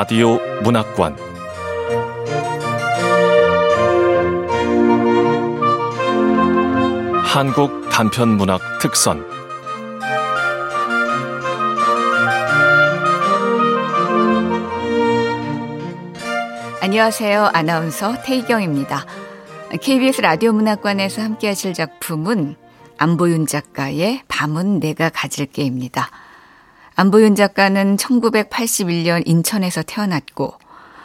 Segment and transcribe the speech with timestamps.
[0.00, 1.14] 라디오 문학관
[7.22, 9.22] 한국 단편 문학 특선
[16.80, 17.50] 안녕하세요.
[17.52, 19.04] 아나운서 태희경입니다.
[19.82, 22.56] KBS 라디오 문학관에서 함께 하실 작품은
[22.96, 26.29] 안보윤 작가의 밤은 내가 가질게입니다.
[27.00, 30.52] 안보윤 작가는 1981년 인천에서 태어났고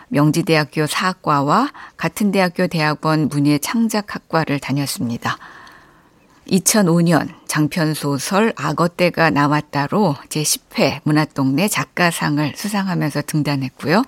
[0.09, 5.37] 명지대학교 사학과와 같은 대학교 대학원 문예창작학과를 다녔습니다.
[6.49, 14.03] 2005년 장편소설 악어떼가 나왔다로 제10회 문화동네 작가상을 수상하면서 등단했고요.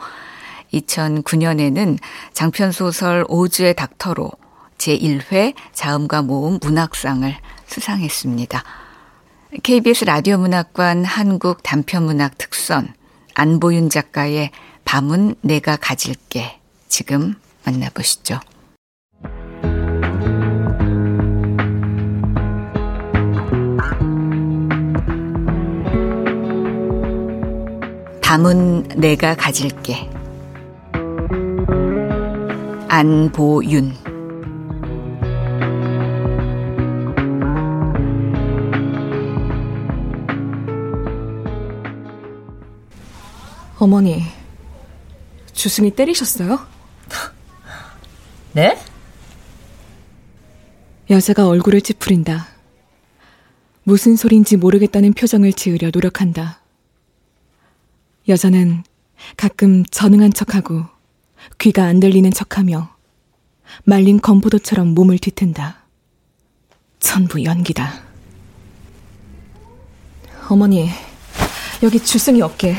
[0.73, 1.99] 2009년에는
[2.33, 4.29] 장편소설 오주의 닥터로
[4.77, 7.33] 제1회 자음과 모음 문학상을
[7.67, 8.86] 수상했습니다.
[9.49, 12.93] KBS 라디오 문학관 한국 단편문학 특선
[13.33, 14.51] 안보윤 작가의
[14.83, 16.59] 밤은 내가 가질게.
[16.89, 18.41] 지금 만나보시죠.
[28.21, 30.09] 밤은 내가 가질게.
[32.89, 34.06] 안보윤
[43.79, 44.23] 어머니,
[45.53, 46.65] 주승이 때리셨어요?
[48.53, 48.81] 네?
[51.11, 52.47] 여자가 얼굴을 찌푸린다.
[53.83, 56.59] 무슨 소린지 모르겠다는 표정을 지으려 노력한다.
[58.27, 58.83] 여자는
[59.37, 60.85] 가끔 전응한 척하고
[61.59, 62.89] 귀가 안 들리는 척하며
[63.83, 65.83] 말린 건포도처럼 몸을 뒤튼다.
[66.99, 68.01] 전부 연기다.
[70.49, 70.89] 어머니,
[71.83, 72.75] 여기 주승이 어깨.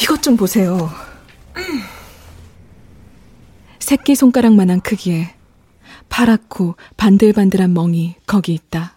[0.00, 0.90] 이것 좀 보세요.
[3.78, 5.34] 새끼 손가락만한 크기에
[6.08, 8.96] 파랗고 반들반들한 멍이 거기 있다.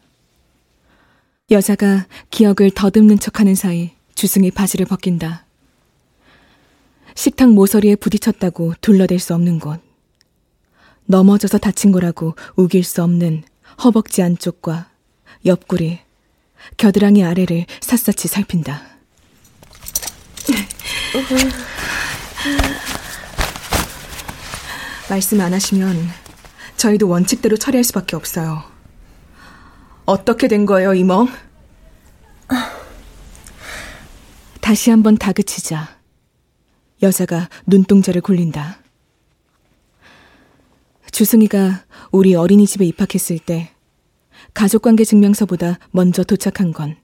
[1.50, 5.46] 여자가 기억을 더듬는 척하는 사이 주승이 바지를 벗긴다.
[7.16, 9.82] 식탁 모서리에 부딪혔다고 둘러댈 수 없는 곳.
[11.06, 13.44] 넘어져서 다친 거라고 우길 수 없는
[13.84, 14.90] 허벅지 안쪽과
[15.46, 16.00] 옆구리,
[16.78, 18.91] 겨드랑이 아래를 샅샅이 살핀다.
[25.10, 25.98] 말씀 안 하시면
[26.78, 28.64] 저희도 원칙대로 처리할 수밖에 없어요.
[30.06, 31.28] 어떻게 된 거예요, 이멍?
[34.62, 35.98] 다시 한번 다그치자
[37.02, 38.78] 여자가 눈동자를 굴린다.
[41.12, 43.72] 주승이가 우리 어린이집에 입학했을 때
[44.54, 46.96] 가족관계 증명서보다 먼저 도착한 건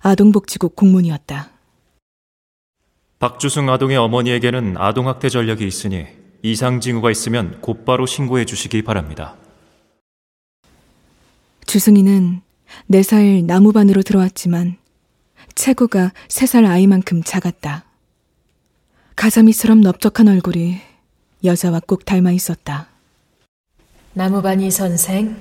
[0.00, 1.59] 아동복지국 공문이었다.
[3.20, 6.06] 박주승 아동의 어머니에게는 아동학대 전력이 있으니
[6.42, 9.36] 이상 징후가 있으면 곧바로 신고해 주시기 바랍니다.
[11.66, 12.40] 주승이는
[12.90, 14.78] 4살 나무반으로 들어왔지만
[15.54, 17.84] 체구가 3살 아이만큼 작았다.
[19.16, 20.80] 가자미처럼 넓적한 얼굴이
[21.44, 22.88] 여자와 꼭 닮아 있었다.
[24.14, 25.36] 나무반이 선생,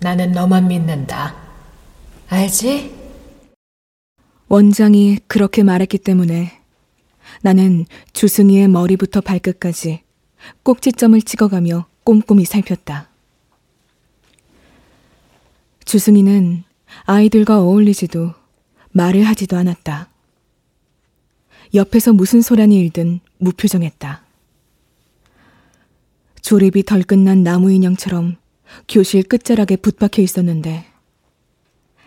[0.00, 1.34] 나는 너만 믿는다.
[2.28, 2.94] 알지?
[4.48, 6.57] 원장이 그렇게 말했기 때문에
[7.42, 10.02] 나는 주승이의 머리부터 발끝까지
[10.62, 13.08] 꼭지점을 찍어가며 꼼꼼히 살폈다.
[15.84, 16.64] 주승이는
[17.04, 18.32] 아이들과 어울리지도
[18.92, 20.08] 말을 하지도 않았다.
[21.74, 24.22] 옆에서 무슨 소란이 일든 무표정했다.
[26.40, 28.36] 조립이 덜 끝난 나무 인형처럼
[28.88, 30.86] 교실 끝자락에 붙박혀 있었는데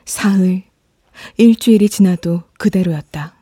[0.05, 0.63] 사흘,
[1.37, 3.35] 일주일이 지나도 그대로였다.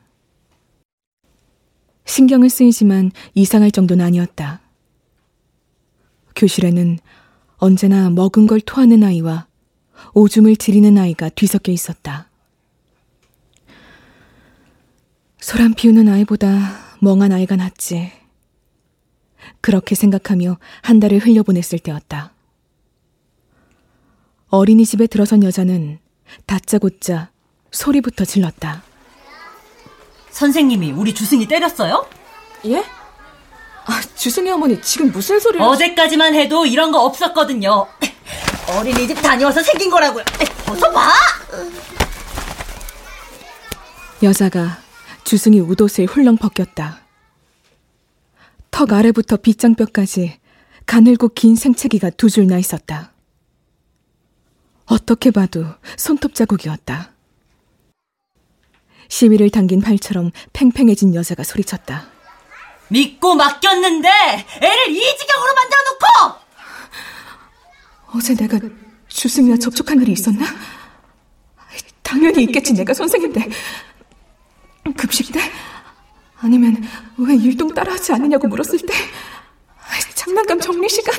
[2.09, 4.61] 신경을 쓰이지만 이상할 정도는 아니었다.
[6.35, 6.97] 교실에는
[7.57, 9.45] 언제나 먹은 걸 토하는 아이와
[10.13, 12.27] 오줌을 지리는 아이가 뒤섞여 있었다.
[15.39, 18.11] 소란 피우는 아이보다 멍한 아이가 낫지.
[19.61, 22.33] 그렇게 생각하며 한 달을 흘려보냈을 때였다.
[24.47, 25.99] 어린이집에 들어선 여자는
[26.47, 27.29] 다짜고짜
[27.71, 28.88] 소리부터 질렀다.
[30.31, 32.07] 선생님이 우리 주승이 때렸어요?
[32.65, 32.83] 예?
[33.85, 37.87] 아, 주승이 어머니 지금 무슨 소리를 어제까지만 해도 이런 거 없었거든요.
[38.77, 40.23] 어린이집 다녀와서 생긴 거라고요.
[40.69, 41.11] 어서 봐!
[44.21, 44.77] 여자가
[45.23, 46.99] 주승이 웃옷을 훌렁 벗겼다.
[48.71, 50.39] 턱 아래부터 빗장뼈까지
[50.85, 53.11] 가늘고 긴 생채기가 두 줄 나 있었다.
[54.85, 55.65] 어떻게 봐도
[55.97, 57.11] 손톱 자국이었다.
[59.09, 62.07] 시위를 당긴 팔처럼 팽팽해진 여자가 소리쳤다.
[62.87, 64.09] 믿고 맡겼는데
[64.61, 66.39] 애를 이 지경으로 만들어 놓고!
[68.17, 68.59] 어제 내가
[69.07, 70.45] 주승이와 접촉한 일이 있었나?
[72.01, 73.49] 당연히 있겠지, 내가 선생인데.
[74.97, 75.39] 급식 때?
[76.37, 76.83] 아니면
[77.17, 78.93] 왜 일동 따라하지 않느냐고 물었을 때?
[80.15, 81.15] 장난감 정리 시간?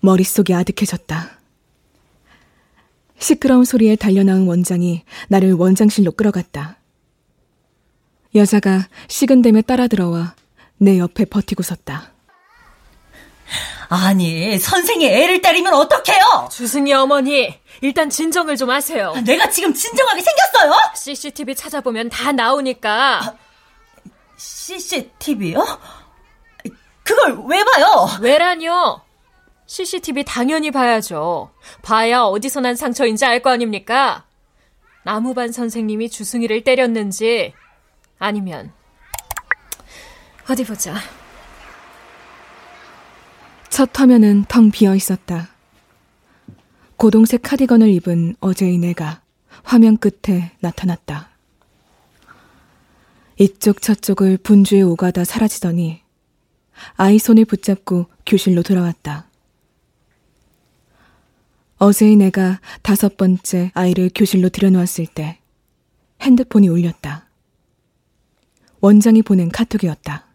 [0.00, 1.39] 머릿속이 아득해졌다.
[3.20, 6.78] 시끄러운 소리에 달려나온 원장이 나를 원장실로 끌어갔다.
[8.34, 10.34] 여자가 식은댐에 따라 들어와
[10.78, 12.12] 내 옆에 버티고 섰다.
[13.88, 16.48] 아니, 선생이 애를 때리면 어떡해요?
[16.50, 19.12] 주승이 어머니, 일단 진정을 좀 하세요.
[19.26, 20.72] 내가 지금 진정하게 생겼어요?
[20.94, 23.36] CCTV 찾아보면 다 나오니까.
[24.36, 25.64] CCTV요?
[27.02, 28.08] 그걸 왜 봐요?
[28.20, 29.02] 왜라뇨?
[29.74, 31.52] CCTV 당연히 봐야죠.
[31.82, 34.24] 봐야 어디서 난 상처인지 알 거 아닙니까?
[35.04, 37.54] 나무반 선생님이 주승이를 때렸는지,
[38.18, 38.72] 아니면,
[40.50, 40.96] 어디 보자.
[43.68, 45.50] 첫 화면은 텅 비어 있었다.
[46.96, 49.22] 고동색 카디건을 입은 어제의 내가
[49.62, 51.28] 화면 끝에 나타났다.
[53.38, 56.02] 이쪽 저쪽을 분주에 오가다 사라지더니
[56.96, 59.29] 아이 손을 붙잡고 교실로 돌아왔다.
[61.80, 65.38] 어제의 내가 다섯 번째 아이를 교실로 들여놓았을 때
[66.20, 67.26] 핸드폰이 울렸다.
[68.82, 70.26] 원장이 보낸 카톡이었다.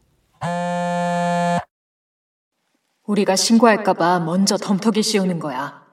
[3.06, 5.86] 우리가 신고할까봐 먼저 덤터기 씌우는 거야.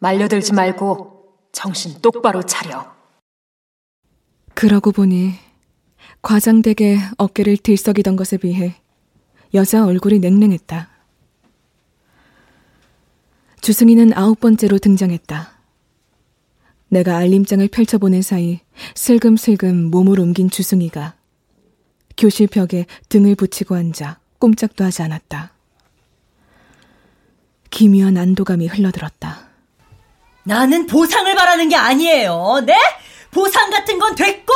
[0.00, 2.92] 말려들지 말고 정신 똑바로 차려.
[4.54, 5.34] 그러고 보니
[6.22, 8.74] 과장되게 어깨를 들썩이던 것에 비해
[9.54, 10.97] 여자 얼굴이 냉랭했다.
[13.60, 15.52] 주승이는 아홉 번째로 등장했다.
[16.88, 18.60] 내가 알림장을 펼쳐보낸 사이
[18.94, 21.14] 슬금슬금 몸을 옮긴 주승이가
[22.16, 25.52] 교실 벽에 등을 붙이고 앉아 꼼짝도 하지 않았다.
[27.70, 29.48] 기묘한 안도감이 흘러들었다.
[30.44, 32.62] 나는 보상을 바라는 게 아니에요.
[32.64, 32.74] 네?
[33.30, 34.52] 보상 같은 건 됐고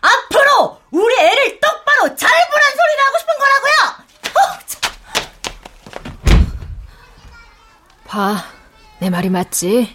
[0.00, 3.72] 앞으로 우리 애를 똑바로 잘 보란 소리를 하고 싶은 거라고요.
[4.34, 4.58] 어,
[8.08, 8.38] 봐,
[9.00, 9.94] 내 말이 맞지?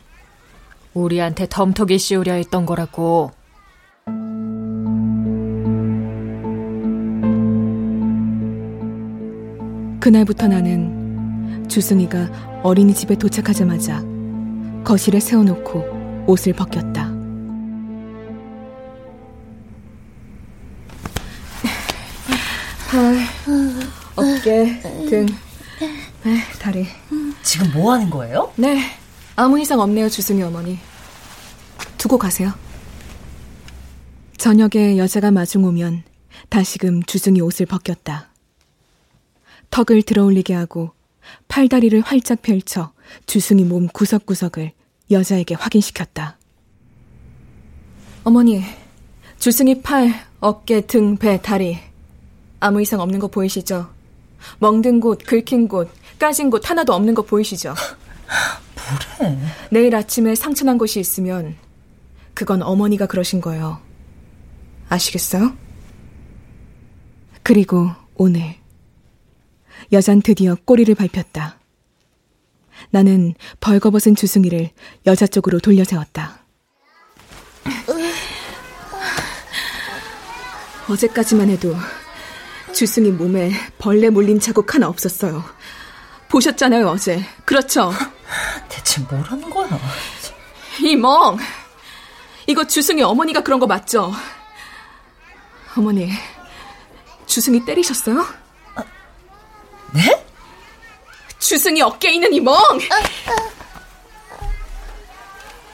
[0.94, 3.32] 우리한테 덤터기 씌우려 했던 거라고.
[10.00, 14.04] 그날부터 나는 주승이가 어린이집에 도착하자마자
[14.84, 17.12] 거실에 세워놓고 옷을 벗겼다.
[22.92, 23.18] 팔,
[24.16, 24.80] 어깨,
[25.10, 25.26] 등,
[26.22, 26.86] 배, 다리.
[27.54, 28.52] 지금 뭐 하는 거예요?
[28.56, 28.80] 네,
[29.36, 30.80] 아무 이상 없네요, 주승이 어머니.
[32.00, 32.52] 두고 가세요.
[34.40, 36.02] 저녁에 여자가 마중 오면
[36.50, 38.32] 다시금 주승이 옷을 벗겼다.
[39.70, 40.94] 턱을 들어올리게 하고
[41.48, 42.92] 팔다리를 활짝 펼쳐
[43.28, 44.72] 주승이 몸 구석구석을
[45.12, 46.40] 여자에게 확인시켰다.
[48.24, 48.64] 어머니,
[49.38, 51.78] 주승이 팔, 어깨, 등, 배, 다리.
[52.60, 53.92] 아무 이상 없는 거 보이시죠?
[54.58, 55.92] 멍든 곳, 긁힌 곳,
[56.24, 57.76] 까진 곳 하나도 없는 거 보이시죠?
[59.20, 59.38] 뭐래?
[59.72, 61.58] 내일 아침에 상처난 곳이 있으면
[62.34, 63.82] 그건 어머니가 그러신 거예요.
[64.88, 65.54] 아시겠어요?
[67.44, 68.56] 그리고 오늘
[69.92, 71.60] 여잔 드디어 꼬리를 밟혔다.
[72.90, 74.70] 나는 벌거벗은 주승이를
[75.06, 76.40] 여자 쪽으로 돌려 세웠다.
[80.88, 81.76] 어제까지만 해도
[82.74, 85.44] 주승이 몸에 벌레 물린 자국 하나 없었어요.
[86.34, 87.24] 보셨잖아요, 어제.
[87.46, 87.94] 그렇죠?
[88.68, 89.70] 대체 뭐라는 거야?
[90.82, 91.38] 이 멍!
[92.48, 94.12] 이거 주승이 어머니가 그런 거 맞죠?
[95.78, 96.10] 어머니,
[97.28, 98.26] 주승이 때리셨어요?
[99.94, 100.26] 네?
[101.38, 102.58] 주승이 어깨에 있는 이 멍!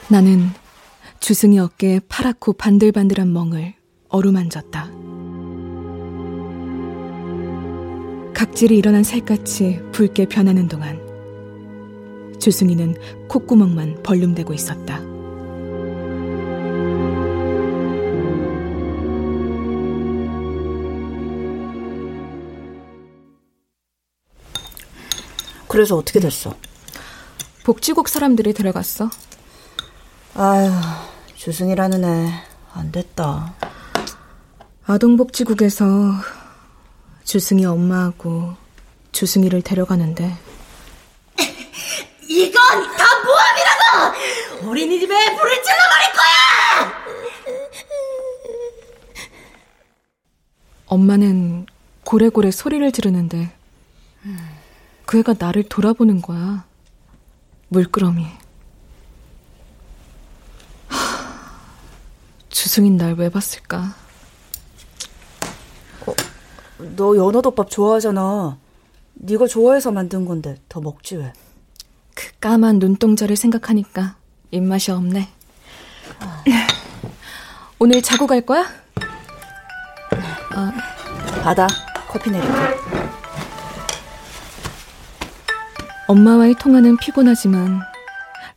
[0.08, 0.52] 나는
[1.20, 3.74] 주승이 어깨에 파랗고 반들반들한 멍을
[4.10, 4.99] 어루만졌다.
[8.40, 10.98] 각질이 일어난 살갗이 붉게 변하는 동안
[12.38, 12.96] 주승이는
[13.28, 14.98] 콧구멍만 벌름대고 있었다.
[25.68, 26.56] 그래서 어떻게 됐어?
[27.64, 29.10] 복지국 사람들이 데려갔어.
[30.32, 30.70] 아휴,
[31.34, 32.32] 주승이라는 애,
[32.72, 33.54] 안 됐다.
[34.86, 36.39] 아동복지국에서
[37.30, 38.56] 주승이 엄마하고
[39.12, 40.36] 주승이를 데려가는데
[42.28, 44.68] 이건 다 모함이라고!
[44.68, 47.04] 어린이집에 불을 질러버릴 거야!
[50.86, 51.66] 엄마는
[52.02, 53.56] 고래고래 소리를 지르는데
[55.06, 56.64] 그 애가 나를 돌아보는 거야.
[57.68, 58.26] 물끄러미.
[62.48, 63.94] 주승인 날 왜 봤을까?
[66.80, 68.56] 어, 너 연어덮밥 좋아하잖아.
[69.14, 71.32] 네가 좋아해서 만든 건데 더 먹지 왜?
[72.14, 74.16] 그 까만 눈동자를 생각하니까
[74.50, 75.28] 입맛이 없네.
[77.78, 78.66] 오늘 자고 갈 거야?
[80.54, 80.72] 아,
[81.42, 81.66] 받아.
[82.08, 82.52] 커피 내릴게.
[86.08, 87.80] 엄마와의 통화는 피곤하지만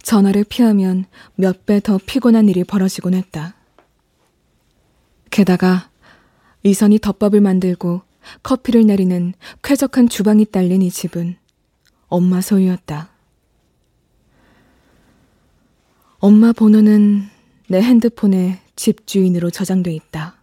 [0.02, 3.54] 전화를 피하면 몇 배 더 피곤한 일이 벌어지곤 했다.
[5.30, 5.90] 게다가
[6.64, 8.02] 이선이 덮밥을 만들고
[8.44, 11.38] 커피를 내리는 쾌적한 주방이 딸린 이 집은
[12.08, 13.10] 엄마 소유였다.
[16.20, 17.30] 엄마 번호는
[17.68, 20.38] 내 핸드폰에 집주인으로 저장돼 있다.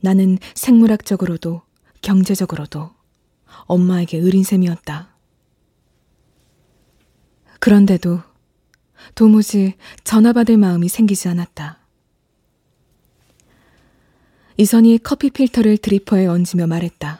[0.00, 1.62] 나는 생물학적으로도
[2.00, 2.90] 경제적으로도
[3.66, 5.14] 엄마에게 의린 셈이었다.
[7.60, 8.22] 그런데도
[9.14, 11.81] 도무지 전화 받을 마음이 생기지 않았다.
[14.62, 17.18] 이선이 커피 필터를 드리퍼에 얹으며 말했다.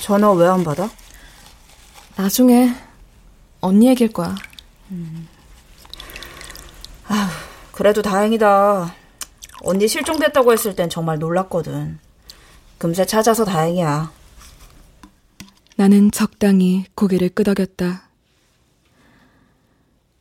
[0.00, 0.90] 전화 왜 안 받아?
[2.16, 2.72] 나중에
[3.60, 4.34] 언니 얘기일 거야.
[4.90, 5.28] 음.
[7.08, 7.28] 아휴,
[7.72, 8.94] 그래도 다행이다.
[9.64, 11.98] 언니 실종됐다고 했을 땐 정말 놀랐거든.
[12.78, 14.10] 금세 찾아서 다행이야.
[15.76, 18.08] 나는 적당히 고개를 끄덕였다.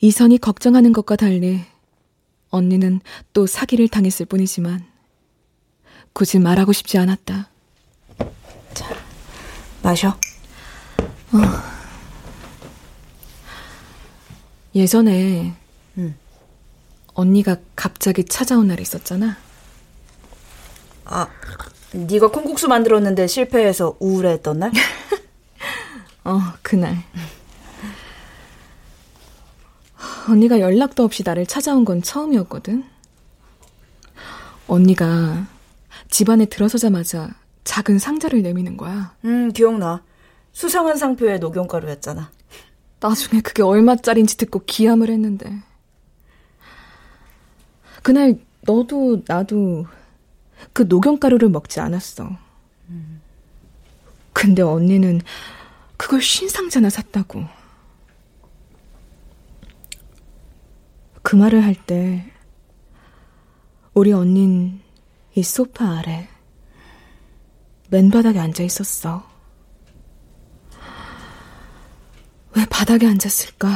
[0.01, 1.63] 이선이 걱정하는 것과 달리
[2.51, 3.01] 언니는
[3.33, 4.85] 또 사기를 당했을 뿐이지만
[6.13, 7.49] 굳이 말하고 싶지 않았다.
[8.73, 8.95] 자,
[9.81, 10.09] 마셔.
[10.09, 11.37] 어.
[14.75, 15.53] 예전에
[15.97, 16.15] 응.
[17.13, 19.37] 언니가 갑자기 찾아온 날 있었잖아.
[21.05, 21.27] 아,
[21.93, 24.71] 네가 콩국수 만들었는데 실패해서 우울해했던 날?
[26.23, 27.03] 어, 그날.
[30.29, 32.83] 언니가 연락도 없이 나를 찾아온 건 처음이었거든.
[34.67, 35.47] 언니가
[36.09, 37.29] 집안에 들어서자마자
[37.63, 39.15] 작은 상자를 내미는 거야.
[39.25, 40.03] 음, 기억나.
[40.51, 42.31] 수상한 상표의 녹용가루였잖아.
[42.99, 45.61] 나중에 그게 얼마짜린지 듣고 기함을 했는데.
[48.03, 49.85] 그날 너도 나도
[50.73, 52.29] 그 녹용가루를 먹지 않았어.
[54.33, 55.21] 근데 언니는
[55.97, 57.43] 그걸 신상자나 샀다고.
[61.21, 62.25] 그 말을 할 때
[63.93, 64.81] 우리 언닌
[65.35, 66.27] 이 소파 아래
[67.89, 69.23] 맨바닥에 앉아 있었어.
[72.55, 73.69] 왜 바닥에 앉았을까?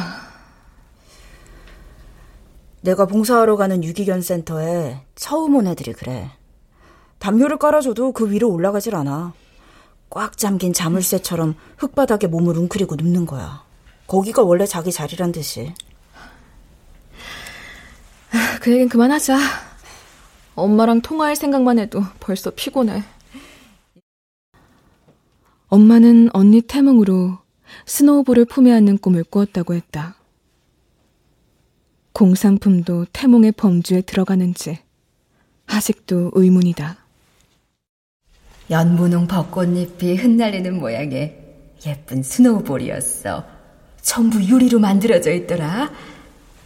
[2.80, 6.30] 내가 봉사하러 가는 유기견 센터에 처음 온 애들이 그래.
[7.18, 9.34] 담요를 깔아줘도 그 위로 올라가질 않아.
[10.08, 13.64] 꽉 잠긴 자물쇠처럼 흙바닥에 몸을 웅크리고 눕는 거야.
[14.06, 15.74] 거기가 원래 자기 자리란 듯이.
[18.66, 19.38] 그 얘긴 그만하자.
[20.56, 23.04] 엄마랑 통화할 생각만 해도 벌써 피곤해.
[25.68, 27.38] 엄마는 언니 태몽으로
[27.84, 30.16] snowball을 품에 안는 꿈을 꾸었다고 했다.
[32.12, 34.80] 공상품도 태몽의 범주에 들어가는지
[35.68, 36.96] 아직도 의문이다.
[38.68, 41.38] 연분홍 벚꽃잎이 흩날리는 모양의
[41.86, 43.44] 예쁜 snowball이었어.
[44.02, 45.92] 전부 유리로 만들어져 있더라.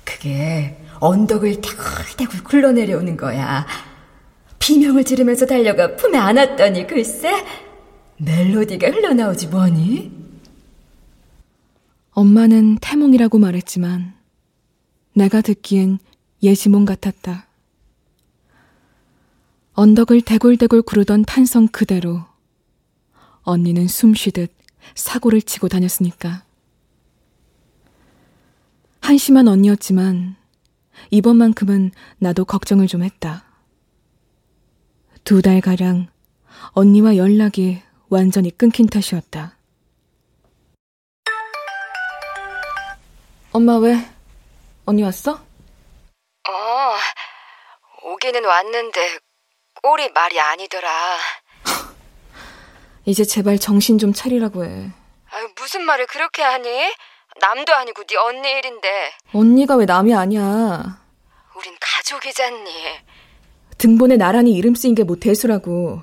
[0.03, 3.67] 그게 언덕을 대굴대굴 굴러내려오는 거야.
[4.59, 7.45] 비명을 지르면서 달려가 품에 안았더니 글쎄
[8.19, 10.21] 멜로디가 흘러나오지 뭐니?
[12.13, 14.15] 엄마는 태몽이라고 말했지만
[15.15, 15.99] 내가 듣기엔
[16.43, 17.47] 예시몽 같았다.
[19.73, 22.21] 언덕을 대굴대굴 구르던 탄성 그대로
[23.43, 24.53] 언니는 숨 쉬듯
[24.95, 26.43] 사고를 치고 다녔으니까.
[29.01, 30.37] 한심한 언니였지만
[31.11, 33.45] 이번만큼은 나도 걱정을 좀 했다.
[35.25, 36.09] 두 달가량
[36.73, 39.57] 언니와 연락이 완전히 끊긴 탓이었다.
[43.53, 43.97] 엄마 왜?
[44.85, 45.33] 언니 왔어?
[45.33, 46.97] 어,
[48.05, 49.19] 오기는 왔는데
[49.83, 50.89] 꼴이 말이 아니더라.
[53.07, 54.91] 이제 제발 정신 좀 차리라고 해.
[55.31, 56.69] 아유, 무슨 말을 그렇게 하니?
[57.41, 58.89] 남도 아니고 네 언니 일인데.
[59.33, 61.01] 언니가 왜 남이 아니야.
[61.57, 62.71] 우린 가족이잖니.
[63.79, 66.03] 등본에 나란히 이름 쓰인 게 뭐 대수라고.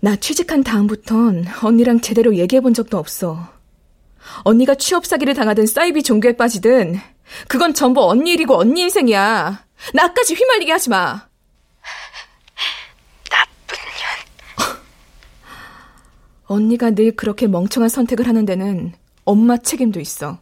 [0.00, 3.38] 나 취직한 다음부턴 언니랑 제대로 얘기해 본 적도 없어.
[4.42, 6.98] 언니가 취업 사기를 당하든 사이비 종교에 빠지든
[7.48, 9.64] 그건 전부 언니 일이고 언니 인생이야.
[9.94, 11.26] 나까지 휘말리게 하지 마.
[13.30, 14.76] 나쁜 년.
[16.46, 18.94] 언니가 늘 그렇게 멍청한 선택을 하는 데는
[19.24, 20.38] 엄마 책임도 있어.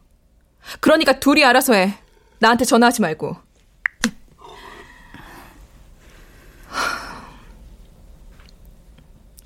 [0.81, 1.95] 그러니까 둘이 알아서 해.
[2.39, 3.37] 나한테 전화하지 말고.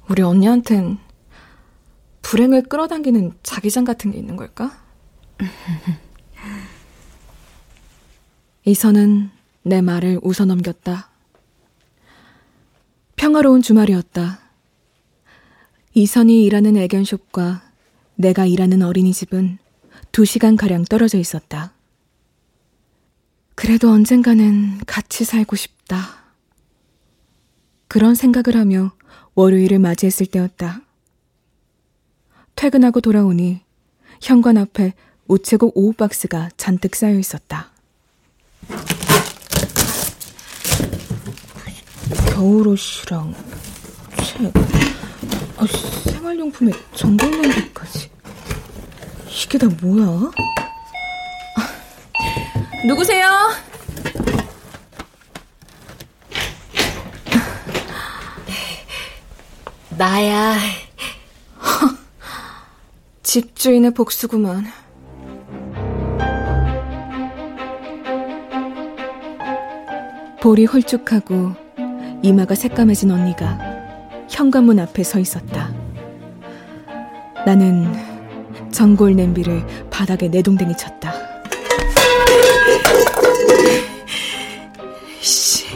[0.09, 0.99] 우리 언니한텐
[2.23, 4.79] 불행을 끌어당기는 자기장 같은 게 있는 걸까?
[8.65, 9.31] 이선은
[9.63, 11.11] 내 말을 웃어넘겼다.
[13.17, 14.41] 평화로운 주말이었다.
[15.95, 17.63] 이선이 일하는 애견숍과
[18.17, 19.59] 내가 일하는 어린이집은
[20.13, 21.73] 두 시간가량 떨어져 있었다.
[23.55, 26.25] 그래도 언젠가는 같이 살고 싶다.
[27.89, 28.93] 그런 생각을 하며
[29.35, 30.81] 월요일을 맞이했을 때였다.
[32.55, 33.61] 퇴근하고 돌아오니
[34.21, 34.95] 현관 앞에
[35.29, 37.71] 우체국 오후 박스가 잔뜩 쌓여 있었다.
[42.33, 43.35] 겨울옷이랑
[44.23, 44.86] 책,
[45.59, 45.67] 아,
[46.11, 48.11] 생활용품에 전동 냄비까지.
[49.29, 50.31] 이게 다 뭐야?
[51.57, 53.27] 아, 누구세요?
[59.97, 60.57] 나야.
[63.23, 64.67] 집주인의 복수구만.
[70.41, 71.55] 볼이 홀쭉하고
[72.23, 73.76] 이마가 새까매진 언니가
[74.29, 75.73] 현관문 앞에 서 있었다.
[77.45, 77.93] 나는
[78.73, 81.13] 전골 냄비를 바닥에 내동댕이 쳤다.
[85.21, 85.67] 씨.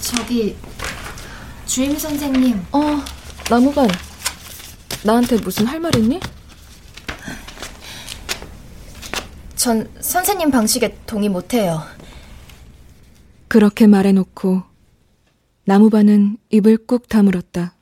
[0.00, 0.56] 저기
[1.66, 2.80] 주임 선생님 어,
[3.50, 3.88] 나무반.
[5.04, 6.20] 나한테 무슨 할 말 있니?
[9.68, 11.82] 전 선생님 방식에 동의 못해요.
[13.48, 14.62] 그렇게 말해놓고
[15.66, 17.74] 나무반은 입을 꾹 다물었다.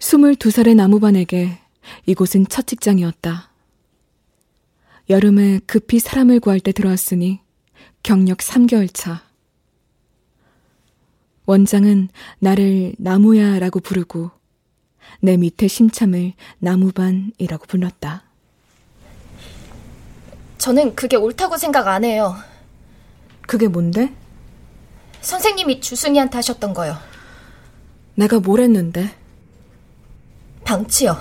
[0.00, 1.60] 22살의 나무반에게
[2.06, 3.52] 이곳은 첫 직장이었다.
[5.10, 7.38] 여름에 급히 사람을 구할 때 들어왔으니
[8.02, 9.22] 경력 3개월 차.
[11.44, 12.08] 원장은
[12.40, 14.32] 나를 나무야라고 부르고
[15.20, 18.25] 내 밑에 심참을 나무반이라고 불렀다.
[20.58, 22.36] 저는 그게 옳다고 생각 안 해요.
[23.46, 24.14] 그게 뭔데?
[25.20, 26.96] 선생님이 주승이한테 하셨던 거요.
[28.14, 29.14] 내가 뭘 했는데?
[30.64, 31.16] 방치요.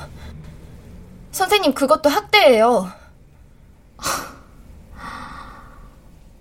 [1.31, 2.91] 선생님 그것도 학대예요.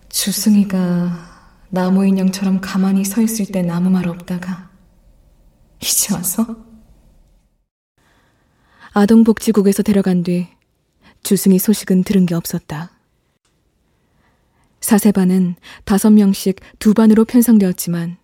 [0.09, 1.35] 주승이가
[1.69, 4.71] 나무 인형처럼 가만히 서 있을 땐 아무 말 없다가
[5.81, 6.47] 이제 와서
[8.93, 10.54] 아동복지국에서 데려간 뒤
[11.25, 12.93] 주승이 소식은 들은 게 없었다.
[14.81, 18.19] 사세반은 다섯 명씩 두 반으로 편성되었지만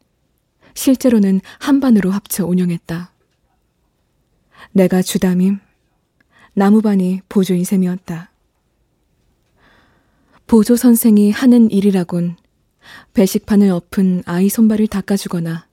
[0.74, 3.12] 실제로는 한 반으로 합쳐 운영했다.
[4.72, 5.58] 내가 주담임,
[6.52, 8.30] 나무반이 보조인 셈이었다.
[10.46, 12.36] 보조 선생이 하는 일이라곤
[13.14, 15.66] 배식판을 엎은 아이 손발을 닦아주거나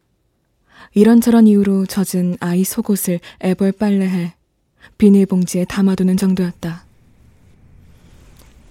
[0.93, 4.33] 이런저런 이유로 젖은 아이 속옷을 애벌 빨래해
[4.97, 6.86] 비닐봉지에 담아두는 정도였다.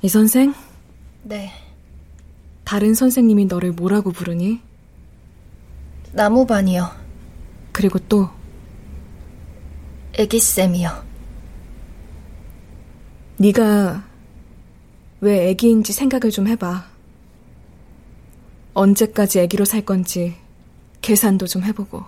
[0.02, 0.54] 이 선생?
[1.22, 1.52] 네.
[2.64, 4.60] 다른 선생님이 너를 뭐라고 부르니?
[6.12, 6.90] 나무반이요.
[7.72, 8.28] 그리고 또
[10.18, 11.04] 애기쌤이요.
[13.38, 14.04] 네가
[15.20, 16.86] 왜 애기인지 생각을 좀 해봐.
[18.74, 20.36] 언제까지 애기로 살 건지
[21.02, 22.04] 계산도 좀 해보고.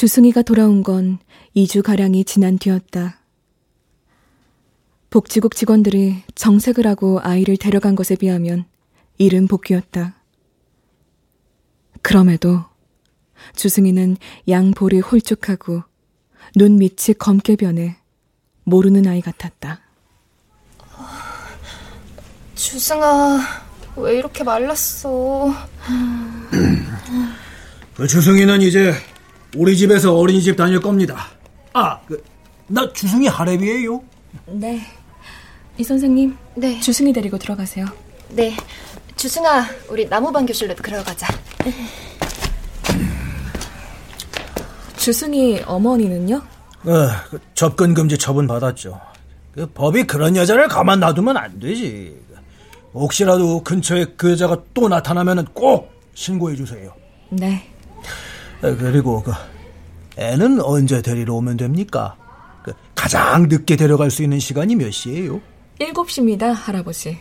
[0.00, 1.18] 주승이가 돌아온 건
[1.54, 3.20] 2주가량이 지난 뒤였다.
[5.10, 8.64] 복지국 직원들이 정색을 하고 아이를 데려간 것에 비하면
[9.18, 10.14] 이른 복귀였다.
[12.00, 12.64] 그럼에도
[13.56, 14.16] 주승이는
[14.48, 15.82] 양볼이 홀쭉하고
[16.56, 17.98] 눈 밑이 검게 변해
[18.64, 19.80] 모르는 아이 같았다.
[22.54, 23.38] 주승아,
[23.96, 25.54] 왜 이렇게 말랐어?
[27.94, 28.94] 그 주승이는 이제
[29.56, 31.26] 우리 집에서 어린이집 다닐 겁니다.
[31.72, 32.22] 아, 그,
[32.68, 34.00] 나 주승이 하랩이에요.
[34.46, 34.80] 네.
[35.76, 36.78] 이 선생님, 네.
[36.80, 37.86] 주승이 데리고 들어가세요.
[38.30, 38.56] 네.
[39.16, 41.26] 주승아, 우리 나무반 교실로 들어가자.
[44.96, 46.36] 주승이 어머니는요?
[46.36, 49.00] 어, 그 접근 금지 처분 받았죠.
[49.52, 52.16] 그 법이 그런 여자를 가만 놔두면 안 되지.
[52.94, 56.92] 혹시라도 근처에 그 여자가 또 나타나면 꼭 신고해 주세요.
[57.30, 57.66] 네.
[58.62, 59.32] 아, 그리고 그
[60.16, 62.16] 애는 언제 데리러 오면 됩니까?
[62.62, 65.40] 그 가장 늦게 데려갈 수 있는 시간이 몇 시예요?
[65.78, 67.18] 7시입니다, 할아버지.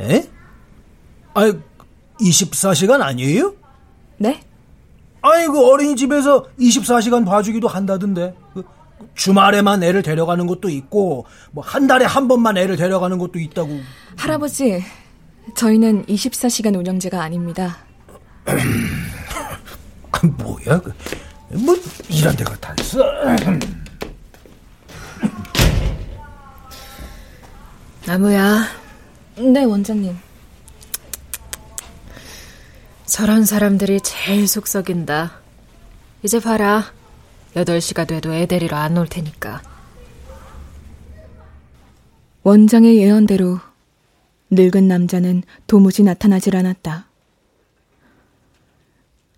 [0.00, 0.28] 에?
[1.34, 1.52] 아이,
[2.20, 3.54] 24시간 아니에요?
[4.18, 4.40] 네?
[5.22, 8.34] 아니, 그 어린이집에서 24시간 봐주기도 한다던데.
[8.52, 8.64] 그
[9.14, 13.78] 주말에만 애를 데려가는 것도 있고, 뭐, 한 달에 한 번만 애를 데려가는 것도 있다고.
[14.16, 14.82] 할아버지,
[15.54, 17.78] 저희는 24시간 운영제가 아닙니다.
[20.22, 20.92] 뭐야, 그,
[21.54, 21.76] 뭐,
[22.08, 22.98] 이런 데가 다 있어.
[28.06, 28.66] 나무야,
[29.36, 30.16] 네, 원장님.
[33.06, 35.38] 저런 사람들이 제일 속 썩인다.
[36.22, 36.84] 이제 봐라.
[37.54, 39.62] 8시가 돼도 애 데리러 안 올 테니까.
[42.42, 43.60] 원장의 예언대로
[44.50, 47.06] 늙은 남자는 도무지 나타나질 않았다.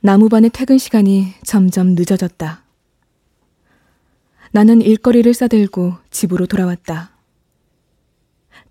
[0.06, 2.62] 나무반의 퇴근 시간이 점점 늦어졌다.
[4.52, 7.10] 나는 일거리를 싸들고 집으로 돌아왔다.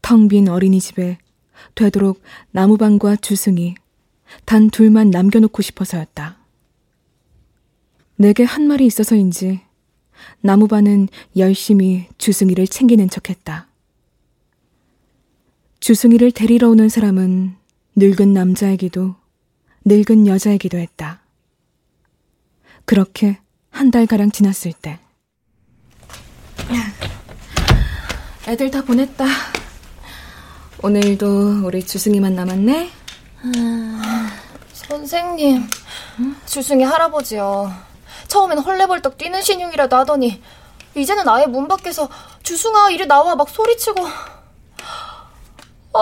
[0.02, 1.18] 텅 빈 어린이집에
[1.76, 2.22] 되도록
[2.52, 3.76] 나무반과 주승이
[4.46, 6.38] 단 둘만 남겨놓고 싶어서였다.
[8.16, 9.60] 내게 한 말이 있어서인지
[10.40, 13.68] 나무반은 열심히 주승이를 챙기는 척했다.
[15.82, 17.58] 주승이를 데리러 오는 사람은
[17.98, 19.16] 늙은 남자이기도
[19.84, 21.25] 늙은 여자이기도 했다.
[22.86, 23.40] 그렇게
[23.72, 25.00] 한 달가량 지났을 때.
[28.48, 29.26] 애들 다 보냈다.
[30.84, 32.92] 오늘도 우리 주승이만 남았네?
[34.74, 35.68] 선생님,
[36.46, 37.74] 주승이 할아버지요.
[38.28, 40.42] 처음엔 헐레벌떡 뛰는 신용이라도 하더니
[40.96, 42.08] 이제는 아예 문 밖에서
[42.44, 44.06] 주승아 이리 나와 막 소리치고
[45.94, 46.02] 아,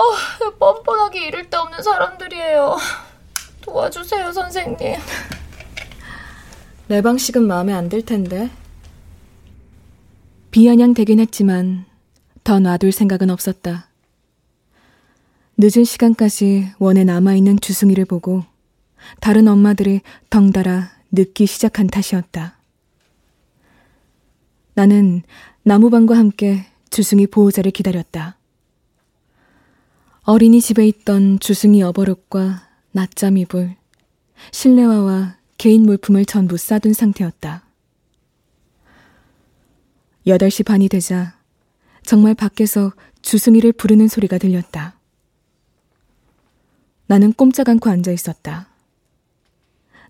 [0.58, 2.76] 뻔뻔하게 이를 데 없는 사람들이에요.
[3.62, 4.96] 도와주세요, 선생님.
[6.94, 8.48] 내 방식은 마음에 안 들 텐데.
[10.52, 11.86] 비아냥되긴 했지만
[12.44, 13.88] 더 놔둘 생각은 없었다.
[15.58, 18.44] 늦은 시간까지 원에 남아있는 주승이를 보고
[19.20, 22.58] 다른 엄마들이 덩달아 늦기 시작한 탓이었다.
[24.74, 25.22] 나는
[25.64, 28.36] 나무방과 함께 주승이 보호자를 기다렸다.
[30.22, 33.74] 어린이집에 있던 주승이 어버릇과 낮잠 이불,
[34.52, 37.62] 실내화와 개인 물품을 전부 싸둔 상태였다.
[40.26, 41.38] 8시 반이 되자
[42.02, 45.00] 정말 밖에서 주승이를 부르는 소리가 들렸다.
[47.06, 48.68] 나는 꼼짝 않고 앉아 있었다.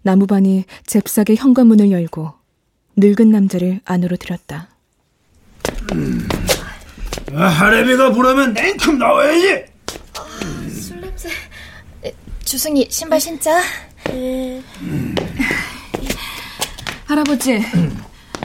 [0.03, 2.33] 나무반이 잽싸게 현관문을 열고
[2.97, 4.71] 늙은 남자를 안으로 들였다.
[5.93, 6.27] 음.
[7.33, 9.67] 아, 하레비가 부르면 냉큼 나와야지.
[10.69, 11.29] 술 냄새.
[12.45, 13.63] 주승이 신발 신자.
[14.11, 15.04] 음.
[17.07, 17.61] 할아버지,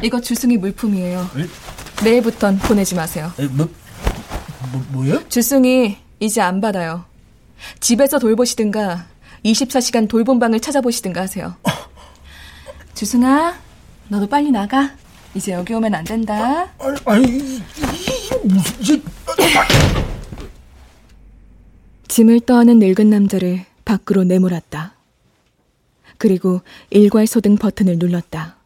[0.04, 1.30] 이거 주승이 물품이에요.
[2.04, 3.32] 내일부턴 보내지 마세요.
[3.40, 3.70] 에, 뭐,
[4.72, 5.28] 뭐, 뭐야?
[5.30, 7.06] 주승이 이제 안 받아요.
[7.80, 9.06] 집에서 돌보시든가
[9.46, 11.56] 24시간 돌봄방을 찾아보시든가 하세요.
[12.96, 13.56] 주승아,
[14.10, 14.92] 너도 빨리 나가.
[15.36, 16.70] 이제 여기 오면 안 된다.
[16.80, 17.64] 아니, 아니
[18.44, 19.04] 무슨
[22.08, 24.94] 짐을 떠안은 늙은 남자를 밖으로 내몰았다.
[26.20, 28.58] 그리고 일괄 소 등 버튼을 눌렀다.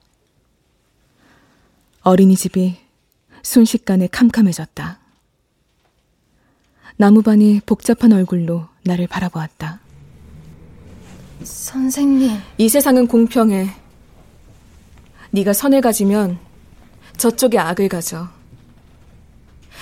[2.02, 2.76] 어린이집이
[3.44, 5.00] 순식간에 캄캄해졌다.
[6.98, 9.80] 나무반이 복잡한 얼굴로 나를 바라보았다.
[11.44, 12.32] 선생님.
[12.58, 13.70] 이 세상은 공평해.
[15.32, 16.40] 네가 선을 가지면
[17.18, 18.30] 저쪽에 악을 가져.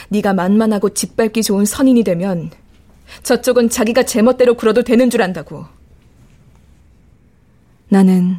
[0.09, 2.51] 네가 만만하고 짓밟기 좋은 선인이 되면
[3.23, 5.65] 저쪽은 자기가 제멋대로 굴어도 되는 줄 안다고.
[7.91, 8.37] 나는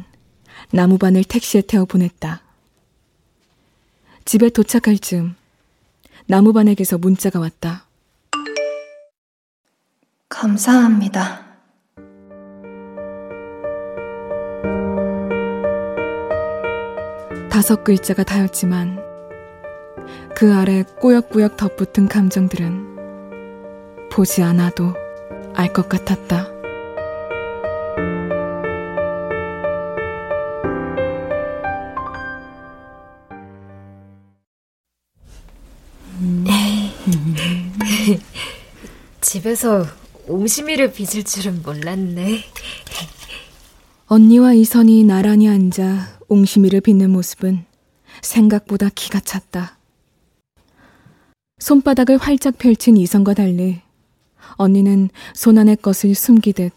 [0.71, 2.41] 나무반을 택시에 태워 보냈다.
[4.25, 5.35] 집에 도착할 즈음
[6.25, 7.85] 나무반에게서 문자가 왔다.
[10.27, 11.45] 감사합니다.
[17.51, 18.99] 다섯 글자가 다였지만
[20.35, 24.95] 그 아래 꾸역꾸역 덧붙은 감정들은 보지 않아도
[25.53, 26.52] 알 것 같았다.
[39.43, 39.85] 집에서
[40.27, 42.43] 옹심이를 빚을 줄은 몰랐네.
[44.07, 47.65] 언니와 이선이 나란히 앉아 옹심이를 빚는 모습은
[48.21, 49.77] 생각보다 기가 찼다.
[51.59, 53.81] 손바닥을 활짝 펼친 이성과 달리
[54.55, 56.71] 언니는 손 안의 것을 숨기듯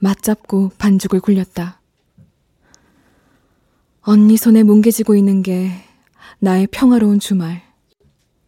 [0.00, 1.80] 맞잡고 반죽을 굴렸다.
[4.00, 5.70] 언니 손에 뭉개지고 있는 게
[6.40, 7.62] 나의 평화로운 주말.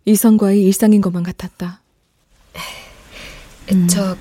[0.04, 1.81] 이성과의 일상인 것만 같았다.
[3.88, 4.16] 저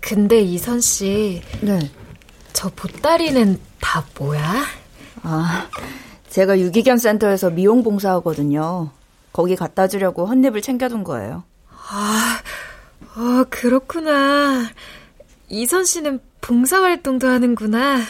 [0.00, 1.90] 근데 이선 씨, 네.
[2.52, 4.64] 저 보따리는 다 뭐야?
[5.22, 5.68] 아,
[6.28, 8.90] 제가 유기견 센터에서 미용 봉사하거든요.
[9.32, 11.44] 거기 갖다 주려고 헌립을 챙겨둔 거예요.
[11.70, 12.40] 아,
[13.16, 14.70] 어, 그렇구나.
[15.48, 18.00] 이선 씨는 봉사활동도 하는구나.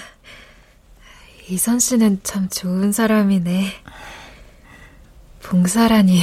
[1.49, 3.73] 이선 씨는 참 좋은 사람이네.
[5.43, 6.23] 봉사라니,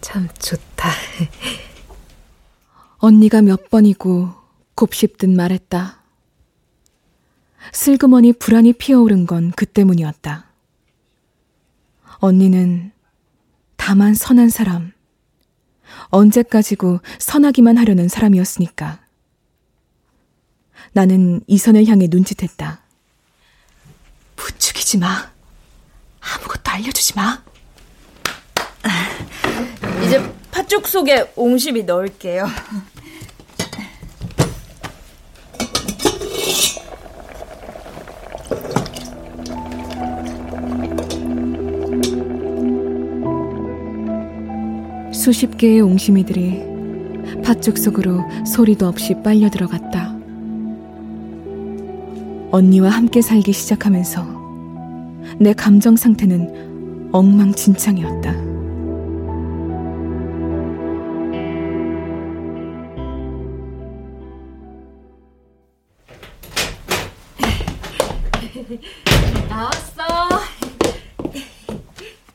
[0.00, 0.88] 참 좋다.
[3.04, 4.30] 언니가 몇 번이고
[4.76, 6.02] 곱씹듯 말했다.
[7.70, 10.46] 슬그머니 불안이 피어오른 건 그 때문이었다.
[12.20, 12.92] 언니는
[13.76, 14.92] 다만 선한 사람,
[16.08, 19.00] 언제까지고 선하기만 하려는 사람이었으니까.
[20.92, 22.80] 나는 이선을 향해 눈짓했다.
[24.36, 25.30] 부추기지 마.
[26.20, 27.42] 아무것도 알려주지 마.
[30.06, 32.46] 이제 팥죽 속에 옹심이 넣을게요.
[45.24, 46.60] 수십 개의 옹심이들이
[47.42, 50.14] 팥죽 속으로 소리도 없이 빨려 들어갔다.
[52.50, 54.22] 언니와 함께 살기 시작하면서
[55.38, 58.34] 내 감정 상태는 엉망진창이었다.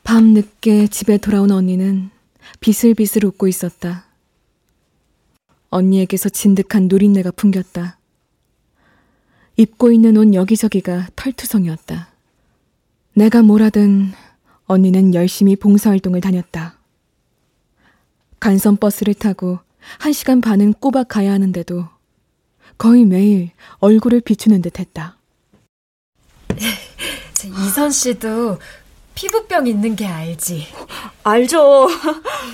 [0.02, 2.10] 밤 늦게 집에 돌아온 언니는
[2.60, 4.04] 비슬비슬 웃고 있었다.
[5.70, 7.98] 언니에게서 진득한 누린내가 풍겼다.
[9.56, 12.08] 입고 있는 옷 여기저기가 털투성이었다.
[13.14, 14.12] 내가 뭘 하든
[14.66, 16.78] 언니는 열심히 봉사활동을 다녔다.
[18.38, 19.58] 간선 버스를 타고
[19.98, 21.88] 한 시간 반은 꼬박 가야 하는데도
[22.78, 25.18] 거의 매일 얼굴을 비추는 듯 했다.
[27.66, 28.58] 이선 씨도
[29.24, 30.66] 피부병 있는 게 알지?
[31.24, 31.88] 알죠.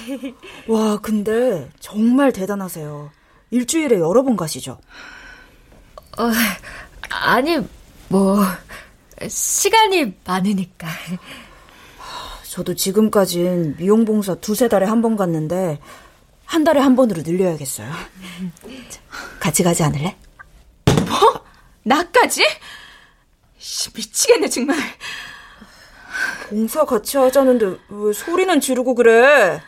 [0.66, 3.12] 와, 근데 정말 대단하세요.
[3.52, 4.80] 일주일에 여러 번 가시죠?
[6.18, 6.30] 어,
[7.10, 7.58] 아니,
[8.08, 8.42] 뭐,
[9.28, 10.88] 시간이 많으니까.
[12.50, 15.78] 저도 지금까진 미용 봉사 두세 달에 한 번 갔는데,
[16.46, 17.88] 한 달에 한 번으로 늘려야겠어요.
[19.38, 20.16] 같이 가지 않을래?
[20.86, 21.44] 뭐?
[21.84, 22.42] 나까지?
[23.94, 24.76] 미치겠네, 정말.
[26.48, 29.60] 봉사 같이 하자는데 왜 소리는 지르고 그래?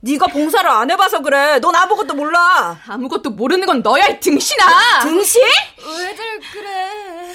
[0.00, 1.58] 네가 봉사를 안 해봐서 그래.
[1.58, 2.80] 넌 아무것도 몰라.
[2.86, 5.00] 아무것도 모르는 건 너야, 이 등신아!
[5.02, 5.42] 등신?
[5.86, 7.34] 왜들 그래?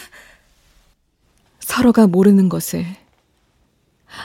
[1.60, 2.86] 서로가 모르는 것을,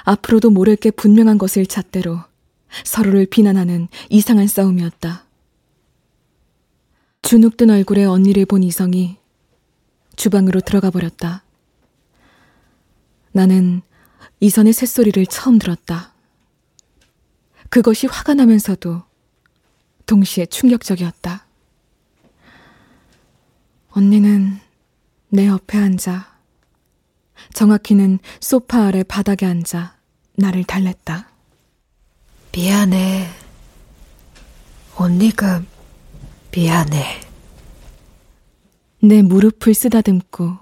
[0.04, 2.20] 앞으로도 모를 게 분명한 것을 잣대로
[2.84, 5.24] 서로를 비난하는 이상한 싸움이었다.
[7.22, 9.18] 주눅든 얼굴에 언니를 본 이성이
[10.16, 11.42] 주방으로 들어가 버렸다.
[13.32, 13.82] 나는
[14.40, 16.12] 이선의 쇳소리를 처음 들었다.
[17.68, 19.02] 그것이 화가 나면서도
[20.06, 21.46] 동시에 충격적이었다.
[23.90, 24.58] 언니는
[25.28, 26.36] 내 옆에 앉아,
[27.54, 29.96] 정확히는 소파 아래 바닥에 앉아
[30.36, 31.30] 나를 달랬다.
[32.52, 33.28] 미안해.
[34.96, 35.62] 언니가
[36.50, 37.20] 미안해.
[39.02, 40.58] 내 무릎을 쓰다듬고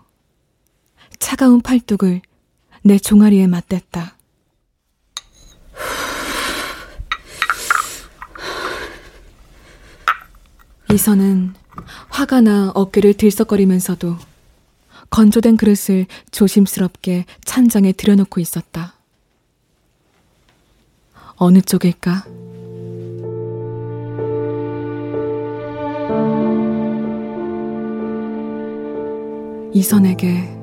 [1.19, 2.23] 차가운 팔뚝을
[2.83, 4.17] 내 종아리에 맞댔다.
[10.91, 11.55] 이선은
[12.09, 14.17] 화가 나 어깨를 들썩거리면서도
[15.11, 18.95] 건조된 그릇을 조심스럽게 찬장에 들여놓고 있었다.
[21.37, 22.25] 어느 쪽일까?
[29.73, 30.59] 이선에게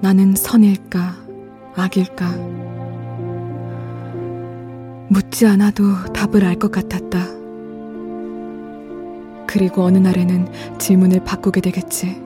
[0.00, 1.19] 나는 선일까,
[1.74, 2.26] 악일까?
[5.08, 7.26] 묻지 않아도 답을 알 것 같았다.
[9.46, 12.22] 그리고 어느 날에는 질문을 바꾸게 되겠지.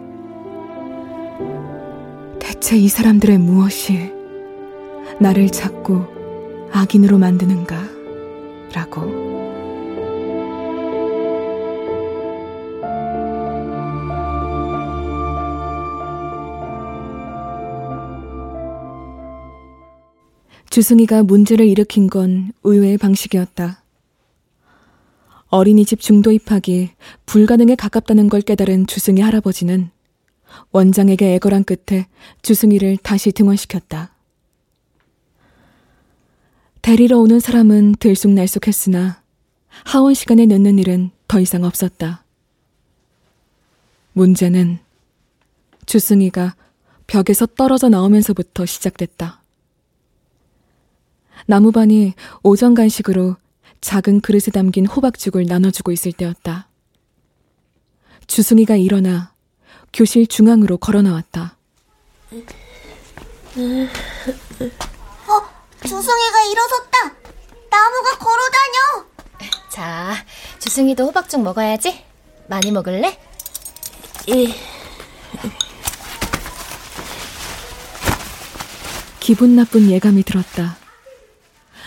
[2.39, 4.13] 대체 이 사람들의 무엇이
[5.21, 6.05] 나를 자꾸
[6.73, 7.77] 악인으로 만드는가?
[8.75, 9.34] 라고.
[20.75, 23.85] 주승이가 문제를 일으킨 건 의외의 방식이었다.
[25.47, 26.91] 어린이집 중도 입학이
[27.27, 29.91] 불가능에 가깝다는 걸 깨달은 주승희 할아버지는
[30.73, 32.09] 원장에게 애걸한 끝에
[32.43, 34.17] 주승희를 다시 등원시켰다.
[36.83, 39.23] 데리러 오는 사람은 들쑥날쑥했으나
[39.85, 42.25] 하원 시간에 늦는 일은 더 이상 없었다.
[44.13, 44.81] 문제는
[45.87, 46.57] 주승이가
[47.07, 49.44] 벽에서 떨어져 나오면서부터 시작됐다.
[51.47, 53.37] 나무반이 오전 간식으로
[53.81, 56.69] 작은 그릇에 담긴 호박죽을 나눠주고 있을 때였다.
[58.27, 59.35] 주승이가 일어나
[59.93, 61.57] 교실 중앙으로 걸어 나왔다.
[65.29, 65.43] 어,
[65.83, 67.15] 주승이가 일어섰다.
[67.71, 69.07] 나무가 걸어 다녀.
[69.71, 70.15] 자,
[70.59, 72.03] 주승이도 호박죽 먹어야지.
[72.49, 73.19] 많이 먹을래?
[74.31, 74.47] 예.
[79.21, 80.77] 기분 나쁜 예감이 들었다.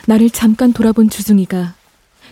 [0.08, 1.76] 나를 잠깐 돌아본 주승이가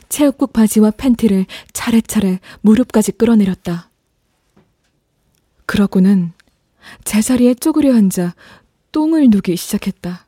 [0.08, 3.90] 체육복 바지와 팬티를 차례차례 무릎까지 끌어내렸다.
[5.66, 6.32] 그러고는
[7.04, 8.34] 제자리에 쪼그려 앉아
[8.94, 10.26] 똥을 누기 시작했다.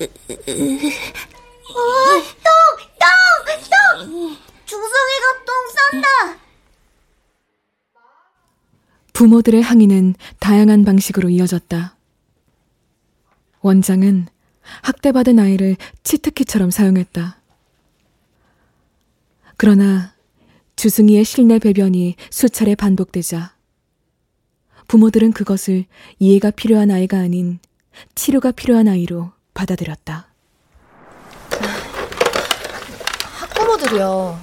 [0.00, 0.08] 어, 똥!
[2.98, 4.08] 똥!
[4.08, 4.36] 똥!
[4.64, 5.54] 주성이가 똥
[5.92, 6.08] 싼다!
[9.12, 11.94] 부모들의 항의는 다양한 방식으로 이어졌다.
[13.60, 14.28] 원장은
[14.82, 17.36] 학대받은 아이를 치트키처럼 사용했다.
[19.56, 20.12] 그러나
[20.76, 23.54] 주승이의 실내 배변이 수차례 반복되자
[24.88, 25.86] 부모들은 그것을
[26.18, 27.60] 이해가 필요한 아이가 아닌
[28.14, 30.26] 치료가 필요한 아이로 받아들였다.
[33.38, 34.40] 학부모들이요.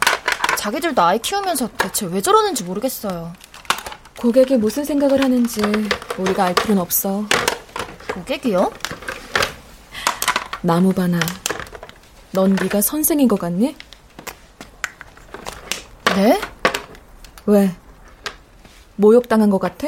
[0.57, 3.33] 자기들도 아이 키우면서 대체 왜 저러는지 모르겠어요.
[4.19, 5.61] 고객이 무슨 생각을 하는지
[6.17, 7.25] 우리가 알 필요는 없어.
[8.13, 8.71] 고객이요?
[10.61, 11.19] 나무바나,
[12.31, 13.75] 넌 네가 선생인 것 같니?
[16.15, 16.41] 네?
[17.45, 17.71] 왜?
[18.97, 19.87] 모욕당한 것 같아?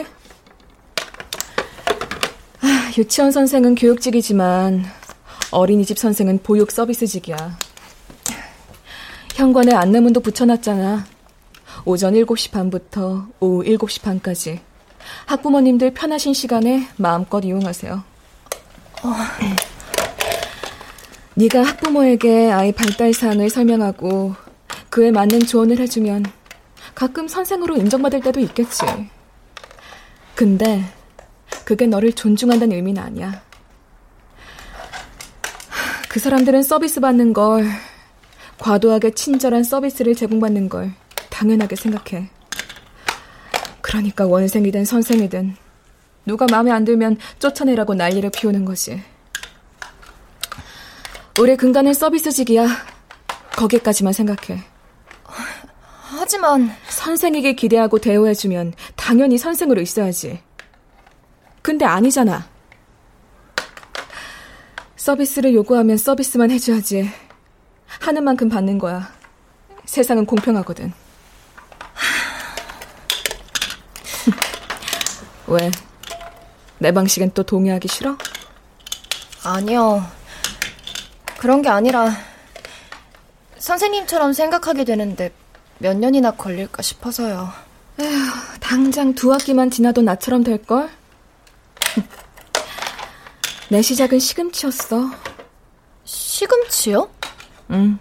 [2.62, 4.86] 아, 유치원 선생은 교육직이지만
[5.52, 7.58] 어린이집 선생은 보육 서비스직이야.
[9.36, 11.06] 현관에 안내문도 붙여놨잖아.
[11.84, 14.62] 오전 7시 반부터 오후 7시 반까지.
[15.26, 18.04] 학부모님들 편하신 시간에 마음껏 이용하세요.
[19.04, 19.16] 어.
[21.36, 24.36] 네가 학부모에게 아이 발달 사항을 설명하고
[24.90, 26.26] 그에 맞는 조언을 해주면
[26.94, 28.84] 가끔 선생으로 인정받을 때도 있겠지.
[30.36, 30.84] 근데
[31.64, 33.42] 그게 너를 존중한다는 의미는 아니야.
[36.10, 37.66] 그 사람들은 서비스 받는 걸,
[38.58, 40.92] 과도하게 친절한 서비스를 제공받는 걸
[41.30, 42.30] 당연하게 생각해.
[43.82, 45.56] 그러니까 원생이든 선생이든
[46.26, 49.02] 누가 마음에 안 들면 쫓아내라고 난리를 피우는 거지.
[51.42, 52.68] 우리 근간은 서비스직이야.
[53.58, 54.62] 거기까지만 생각해.
[56.04, 60.40] 하지만 선생에게 기대하고 대우해주면 당연히 선생으로 있어야지.
[61.64, 62.48] 근데 아니잖아.
[64.96, 67.10] 서비스를 요구하면 서비스만 해줘야지.
[67.88, 69.12] 하는 만큼 받는 거야.
[69.86, 70.94] 세상은 공평하거든.
[75.48, 75.72] 왜?
[76.78, 78.16] 내 방식엔 또 동의하기 싫어?
[79.44, 80.21] 아니요.
[81.42, 82.12] 그런 게 아니라
[83.58, 85.34] 선생님처럼 생각하게 되는데
[85.80, 87.50] 몇 년이나 걸릴까 싶어서요.
[88.00, 90.88] 에휴, 당장 두 학기만 지나도 나처럼 될걸?
[93.72, 95.10] 내 시작은 시금치였어.
[96.04, 97.10] 시금치요?
[97.72, 97.98] 응.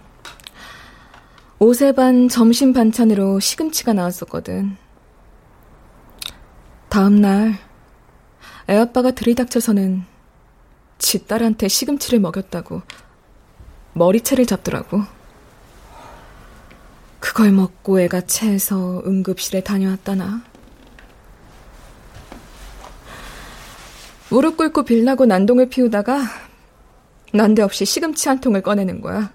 [1.57, 4.77] 오세반 점심 반찬으로 시금치가 나왔었거든.
[6.89, 7.57] 다음날
[8.69, 10.05] 애아빠가 들이닥쳐서는
[10.99, 12.83] 지 딸한테 시금치를 먹였다고
[13.93, 15.03] 머리채를 잡더라고.
[17.19, 20.43] 그걸 먹고 애가 체해서 응급실에 다녀왔다나.
[24.29, 26.21] 무릎 꿇고 빌라고 난동을 피우다가
[27.33, 29.31] 난데없이 시금치 한 통을 꺼내는 거야.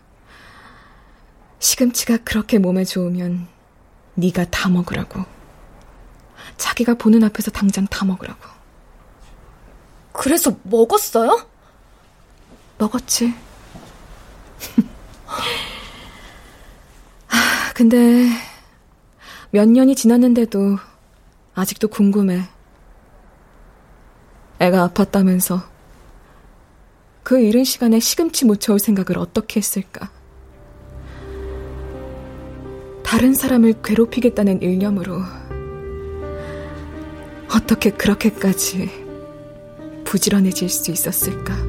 [1.58, 3.46] 시금치가 그렇게 몸에 좋으면
[4.14, 5.24] 네가 다 먹으라고.
[6.56, 8.40] 자기가 보는 앞에서 당장 다 먹으라고.
[10.12, 11.46] 그래서 먹었어요?
[12.78, 13.34] 먹었지.
[17.74, 18.26] 근데
[19.50, 20.78] 몇 년이 지났는데도
[21.54, 22.42] 아직도 궁금해.
[24.58, 25.62] 애가 아팠다면서
[27.22, 30.10] 그 이른 시간에 시금치 묻혀올 생각을 어떻게 했을까?
[33.02, 35.22] 다른 사람을 괴롭히겠다는 일념으로
[37.54, 38.90] 어떻게 그렇게까지
[40.04, 41.65] 부지런해질 수 있었을까?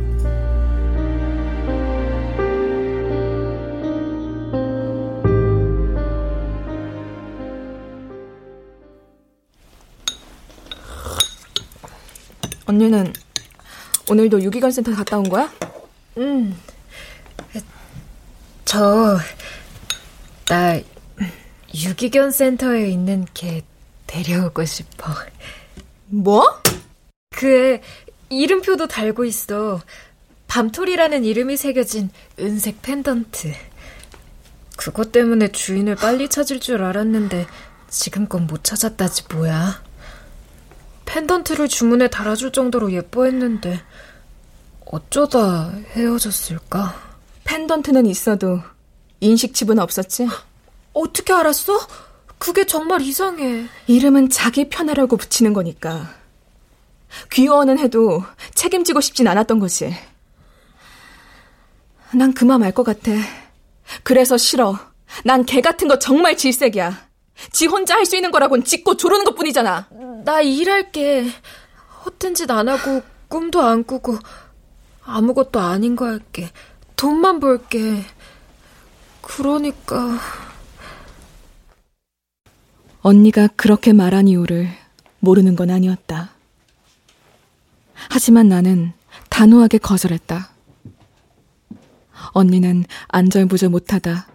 [12.77, 13.11] 언니는
[14.09, 15.51] 오늘도 유기견 센터 갔다 온 거야?
[16.17, 16.55] 응.
[18.65, 19.17] 저,
[20.45, 20.79] 나
[21.73, 23.63] 유기견 센터에 있는 개
[24.05, 25.11] 데려오고 싶어.
[26.05, 26.61] 뭐?
[27.31, 27.81] 그애
[28.29, 29.81] 이름표도 달고 있어.
[30.47, 33.53] 밤토리라는 이름이 새겨진 은색 펜던트.
[34.77, 37.47] 그것 때문에 주인을 빨리 찾을 줄 알았는데
[37.89, 39.86] 지금껏 못 찾았다지 뭐야.
[41.07, 43.81] 펜던트를 주문에 달아줄 정도로 예뻐했는데
[44.85, 46.95] 어쩌다 헤어졌을까?
[47.45, 48.61] 펜던트는 있어도
[49.21, 50.27] 인식칩은 없었지?
[50.93, 51.79] 어떻게 알았어?
[52.37, 53.65] 그게 정말 이상해.
[53.87, 56.13] 이름은 자기 편하라고 붙이는 거니까.
[57.31, 59.95] 귀여워는 해도 책임지고 싶진 않았던 거지.
[62.13, 63.11] 난 그만 알 것 같아.
[64.03, 64.77] 그래서 싫어.
[65.23, 67.06] 난개 같은 거 정말 질색이야.
[67.51, 69.87] 지 혼자 할 수 있는 거라곤 짓고 조르는 것 뿐이잖아.
[70.25, 71.27] 나 일할게.
[72.05, 74.17] 허튼 짓안 하고 꿈도 안 꾸고
[75.03, 76.51] 아무것도 아닌 거 할게.
[76.95, 78.03] 돈만 벌게.
[79.21, 80.17] 그러니까
[83.01, 84.69] 언니가 그렇게 말한 이유를
[85.19, 86.31] 모르는 건 아니었다.
[88.09, 88.93] 하지만 나는
[89.29, 90.49] 단호하게 거절했다.
[92.31, 94.27] 언니는 안절부절 못하다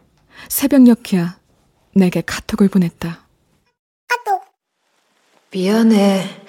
[0.48, 1.38] 새벽녘이야
[1.95, 3.20] 내게 카톡을 보냈다.
[4.09, 4.45] 카톡.
[5.51, 6.43] 미안해.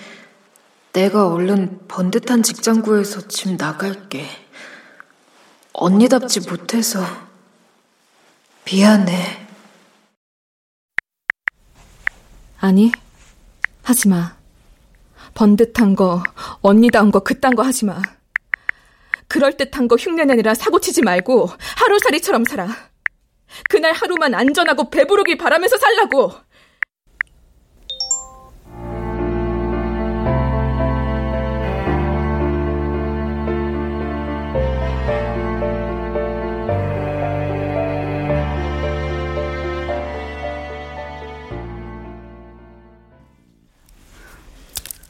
[0.94, 4.28] 내가 얼른 번듯한 직장 구해서 집 나갈게.
[5.74, 7.04] 언니답지 못해서
[8.66, 9.48] 미안해.
[12.60, 12.92] 아니,
[13.82, 14.38] 하지 마.
[15.34, 16.24] 번듯한 거,
[16.62, 18.02] 언니다운 거, 그딴 거 하지 마.
[19.28, 22.93] 그럴듯한 거 흉내내느라 사고치지 말고 하루살이처럼 살아.
[23.70, 26.32] 그날 하루만 안전하고 배부르길 바라면서 살라고.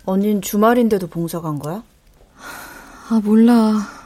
[0.05, 1.81] 언닌 주말인데도 봉사 간 거야?
[3.09, 4.02] 아, 몰라.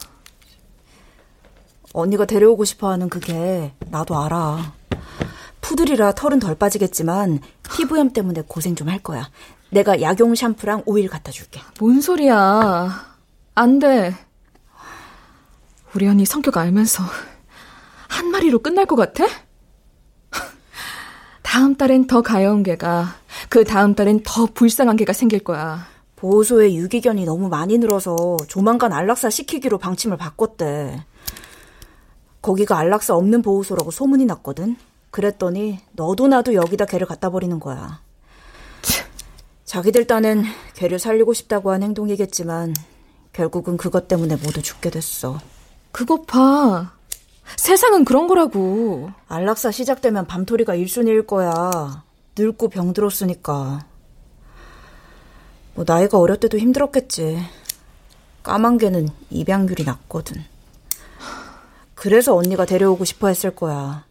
[1.99, 4.73] 언니가 데려오고 싶어 하는 그게 나도 알아.
[5.61, 7.39] 푸들이라 털은 덜 빠지겠지만
[7.75, 9.29] 피부염 때문에 고생 좀 할 거야.
[9.69, 11.59] 내가 약용 샴푸랑 오일 갖다 줄게.
[11.79, 13.05] 뭔 소리야.
[13.55, 14.15] 안 돼.
[15.95, 17.03] 우리 언니 성격 알면서
[18.07, 19.25] 한 마리로 끝날 것 같아?
[21.41, 23.15] 다음 달엔 더 가여운 개가,
[23.49, 25.87] 그 다음 달엔 더 불쌍한 개가 생길 거야.
[26.17, 31.03] 보호소에 유기견이 너무 많이 늘어서 조만간 안락사 시키기로 방침을 바꿨대.
[32.47, 34.77] 거기가 안락사 없는 보호소라고 소문이 났거든.
[35.11, 37.99] 그랬더니 너도 나도 여기다 개를 갖다 버리는 거야.
[39.65, 42.73] 자기들 딴엔 개를 살리고 싶다고 한 행동이겠지만
[43.33, 45.41] 결국은 그것 때문에 모두 죽게 됐어.
[45.91, 46.93] 그것 봐.
[47.57, 49.11] 세상은 그런 거라고.
[49.27, 52.05] 안락사 시작되면 밤토리가 1순위일 거야.
[52.37, 53.85] 늙고 병들었으니까.
[55.75, 57.43] 뭐 나이가 어렸 때도 힘들었겠지.
[58.41, 60.45] 까만 개는 입양률이 낮거든.
[62.07, 64.05] 그래서 언니가 데려오고 싶어 했을 거야.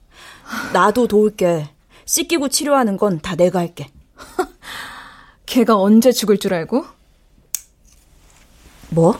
[0.75, 1.71] 나도 도울게.
[2.05, 3.89] 씻기고 치료하는 건 다 내가 할게.
[5.47, 6.85] 걔가 언제 죽을 줄 알고?
[8.91, 9.19] 뭐?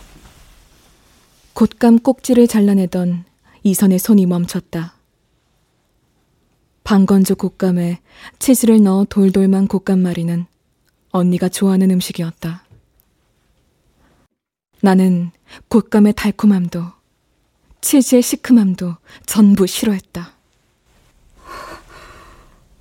[1.55, 3.25] 곶감 꼭지를 잘라내던
[3.63, 4.97] 이선의 손이 멈췄다.
[6.85, 8.03] 방건조 곶감에
[8.39, 10.45] 치즈를 넣어 돌돌만 곶감말이는
[11.13, 12.63] 언니가 좋아하는 음식이었다.
[14.83, 15.31] 나는
[15.71, 16.96] 곶감의 달콤함도
[17.87, 20.33] 치즈의 시큼함도 전부 싫어했다.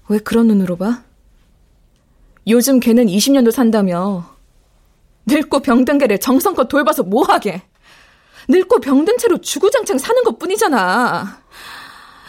[0.07, 1.03] 왜 그런 눈으로 봐?
[2.47, 4.35] 요즘 걔는 20년도 산다며.
[5.27, 7.61] 늙고 병든 개를 정성껏 돌봐서 뭐하게.
[8.47, 11.39] 늙고 병든 채로 주구장창 사는 것 뿐이잖아.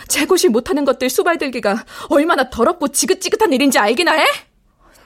[0.09, 4.27] 재고시 못하는 것들 수발들기가 얼마나 더럽고 지긋지긋한 일인지 알기나 해?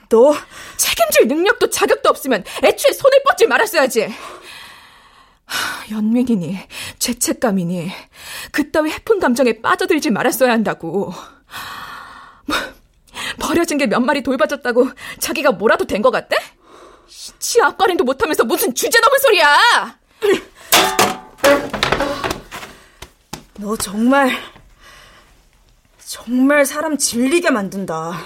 [0.09, 0.35] 너
[0.75, 4.13] 책임질 능력도 자격도 없으면 애초에 손을 뻗지 말았어야지.
[5.91, 6.57] 연민이니
[6.99, 7.91] 죄책감이니
[8.51, 11.13] 그따위 해픈 감정에 빠져들지 말았어야 한다고.
[12.45, 12.57] 뭐,
[13.39, 14.89] 버려진 게 몇 마리 돌봐줬다고
[15.19, 16.35] 자기가 뭐라도 된 것 같대?
[17.39, 19.99] 치 앞가림도 못하면서 무슨 주제 넘은 소리야!
[23.57, 24.31] 너 정말
[26.05, 28.17] 정말 사람 질리게 만든다.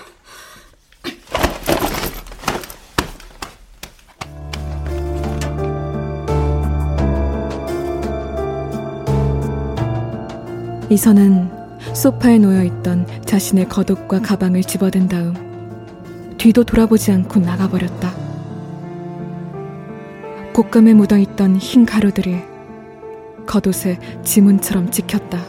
[10.90, 11.50] 이선은
[11.94, 18.14] 소파에 놓여 있던 자신의 겉옷과 가방을 집어든 다음 뒤도 돌아보지 않고 나가버렸다.
[20.54, 22.38] 곶감에 묻어있던 흰 가루들이
[23.48, 25.44] 겉옷에 지문처럼 찍혔다.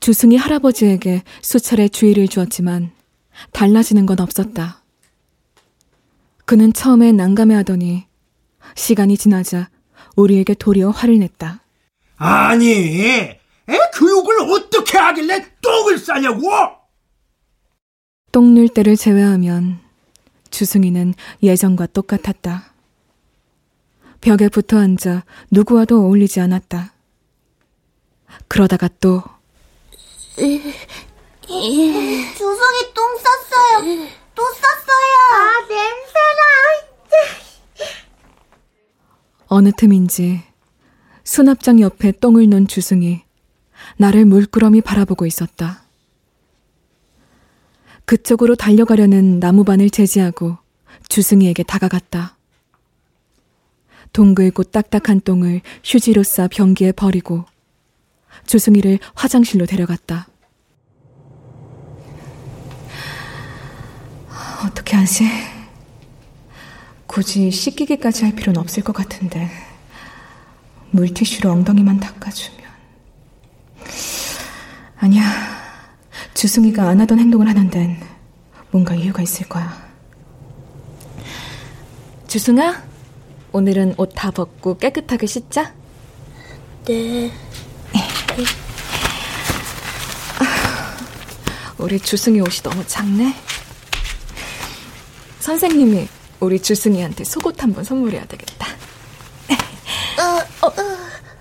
[0.00, 2.92] 주승이 할아버지에게 수차례 주의를 주었지만
[3.52, 4.77] 달라지는 건 없었다.
[6.48, 8.06] 그는 처음에 난감해 하더니
[8.74, 9.68] 시간이 지나자
[10.16, 11.60] 우리에게 도리어 화를 냈다.
[12.16, 12.70] 아니,
[13.04, 13.38] 애
[13.94, 16.48] 교육을 어떻게 하길래 똥을 싸냐고?
[18.32, 19.78] 똥눌 때를 제외하면
[20.48, 22.72] 주승이는 예전과 똑같았다.
[24.22, 26.94] 벽에 붙어 앉아 누구와도 어울리지 않았다.
[28.48, 29.22] 그러다가 또
[32.38, 34.17] 주성이 똥 쌌어요.
[34.38, 35.16] 또 쌌어요.
[35.32, 36.42] 아, 냄새나.
[39.48, 40.44] 어느 틈인지
[41.24, 43.22] 수납장 옆에 똥을 놓은 주승이
[43.96, 45.82] 나를 물끄러미 바라보고 있었다.
[48.04, 50.56] 그쪽으로 달려가려는 나무반을 제지하고
[51.08, 52.36] 주승이에게 다가갔다.
[54.12, 57.44] 동글고 딱딱한 똥을 휴지로 싸 변기에 버리고
[58.46, 60.28] 주승이를 화장실로 데려갔다.
[64.64, 65.24] 어떻게 하지?
[67.06, 69.50] 굳이 씻기기까지 할 필요는 없을 것 같은데
[70.90, 72.58] 물티슈로 엉덩이만 닦아주면.
[74.98, 75.24] 아니야.
[76.34, 78.00] 주승이가 안 하던 행동을 하는 데는
[78.70, 79.88] 뭔가 이유가 있을 거야.
[82.26, 82.82] 주승아
[83.52, 85.72] 오늘은 옷 다 벗고 깨끗하게 씻자.
[86.86, 87.32] 네.
[91.78, 93.34] 우리 주승이 옷이 너무 작네
[95.48, 96.06] 선생님이
[96.40, 98.66] 우리 주승이한테 속옷 한 번 선물해야 되겠다.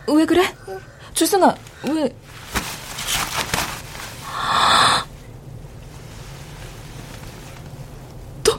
[0.07, 0.43] 어, 왜 그래?
[1.13, 1.53] 주승아,
[1.83, 2.09] 왜?
[8.43, 8.53] 또?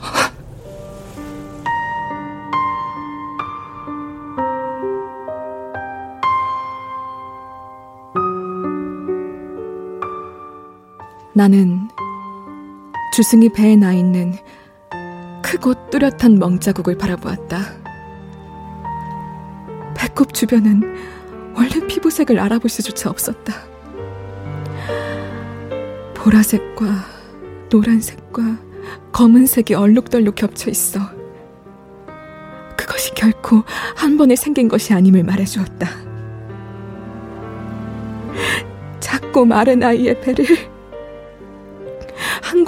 [11.33, 11.87] 나는
[13.13, 14.37] 주승이 배에 나 있는
[15.49, 17.57] 크고 뚜렷한 멍자국을 바라보았다.
[19.97, 20.83] 배꼽 주변은
[21.55, 23.55] 원래 피부색을 알아볼 수조차 없었다.
[26.13, 26.85] 보라색과
[27.71, 28.59] 노란색과
[29.11, 30.99] 검은색이 얼룩덜룩 겹쳐 있어.
[32.77, 33.63] 그것이 결코
[33.95, 35.89] 한 번에 생긴 것이 아님을 말해주었다.
[38.99, 40.78] 작고 마른 아이의 배를 한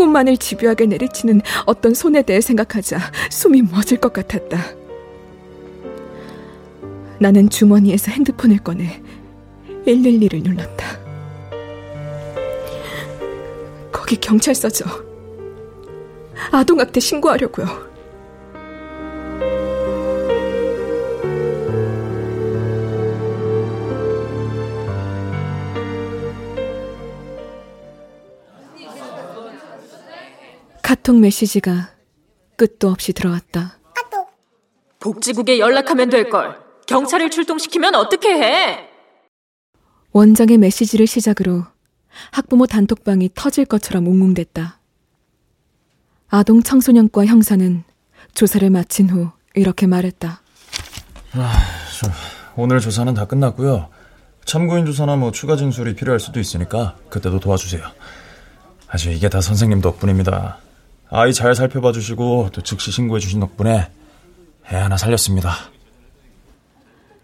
[0.02, 2.98] 곳만을 집요하게 내리치는 어떤 손에 대해 생각하자
[3.30, 4.58] 숨이 멎을 것 같았다.
[7.20, 9.00] 나는 주머니에서 핸드폰을 꺼내
[9.86, 11.00] 112를 눌렀다.
[13.92, 14.86] 거기 경찰서죠.
[16.52, 17.91] 아동학대 신고하려고요.
[30.92, 31.90] 카톡 메시지가
[32.58, 33.80] 끝도 없이 들어왔다.
[35.00, 36.60] 복지국에 연락하면 될 걸.
[36.86, 38.90] 경찰을 출동시키면 어떻게 해?
[40.12, 41.64] 원장의 메시지를 시작으로
[42.32, 44.82] 학부모 단톡방이 터질 것처럼 웅웅댔다.
[46.28, 47.86] 아동 청소년과 형사는
[48.34, 50.42] 조사를 마친 후 이렇게 말했다.
[51.36, 51.54] 아,
[52.02, 52.12] 저,
[52.58, 53.88] 오늘 조사는 다 끝났고요.
[54.44, 57.82] 참고인 조사나 뭐 추가 진술이 필요할 수도 있으니까 그때도 도와주세요.
[58.90, 60.60] 아주 이게 다 선생님 덕분입니다.
[61.12, 63.92] 아이 잘 살펴봐 주시고 또 즉시 신고해 주신 덕분에
[64.72, 65.54] 애 하나 살렸습니다.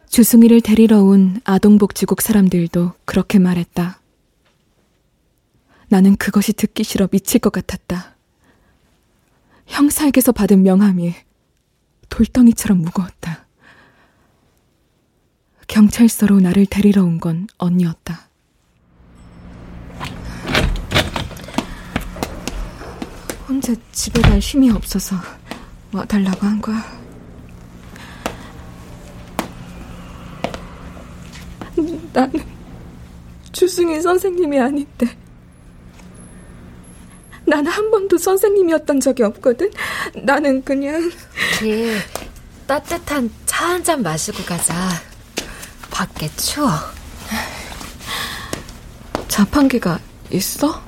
[0.10, 4.02] 주승이를 데리러 온 아동복지국 사람들도 그렇게 말했다.
[5.90, 8.16] 나는 그것이 듣기 싫어 미칠 것 같았다.
[9.68, 11.14] 형사에게서 받은 명함이
[12.10, 13.48] 돌덩이처럼 무거웠다.
[15.68, 18.27] 경찰서로 나를 데리러 온 건 언니였다.
[23.48, 25.16] 혼자 집에 갈 힘이 없어서
[25.92, 26.84] 와달라고 한 거야.
[32.14, 32.44] 나는
[33.52, 35.18] 주승희 선생님이 아닌데.
[37.46, 39.72] 나는 한 번도 선생님이었던 적이 없거든.
[40.24, 41.10] 나는 그냥
[41.62, 41.96] 우리
[42.66, 44.74] 따뜻한 차 한 잔 마시고 가자.
[45.90, 46.70] 밖에 추워.
[49.30, 50.00] 자판기가
[50.32, 50.82] 있어?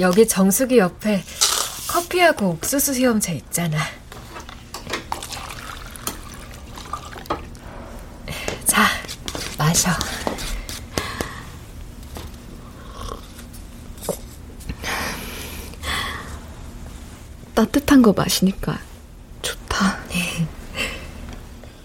[0.00, 1.22] 여기 정수기 옆에
[1.88, 3.78] 커피하고 옥수수 수염차 있잖아.
[8.64, 8.82] 자,
[9.58, 9.90] 마셔.
[17.54, 18.78] 따뜻한 거 마시니까
[19.42, 19.98] 좋다.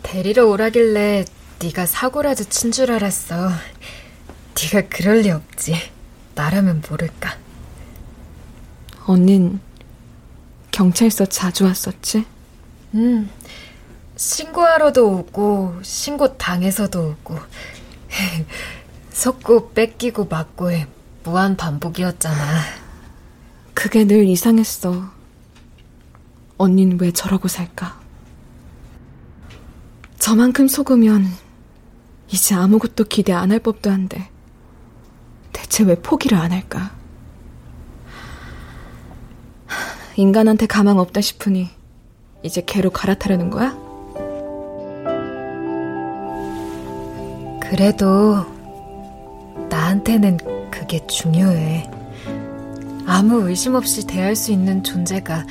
[0.03, 1.25] 데리러 오라길래
[1.61, 3.51] 네가 사고라도 친 줄 알았어.
[4.55, 5.75] 네가 그럴 리 없지.
[6.35, 7.37] 나라면 모를까.
[9.07, 9.59] 언닌
[10.71, 12.25] 경찰서 자주 왔었지?
[12.95, 13.29] 응.
[14.17, 17.39] 신고하러도 오고 신고 당해서도 오고
[19.11, 20.87] 속고 뺏기고 맞고의
[21.23, 22.61] 무한 반복이었잖아.
[23.73, 25.09] 그게 늘 이상했어.
[26.57, 27.99] 언닌 왜 저러고 살까?
[30.19, 31.25] 저만큼 속으면
[32.29, 34.29] 이제 아무것도 기대 안 할 법도 한데
[35.53, 36.91] 대체 왜 포기를 안 할까?
[40.15, 41.69] 인간한테 가망 없다 싶으니
[42.43, 43.77] 이제 개로 갈아타려는 거야?
[47.61, 48.45] 그래도
[49.69, 50.37] 나한테는
[50.71, 51.89] 그게 중요해.
[53.05, 55.45] 아무 의심 없이 대할 수 있는 존재가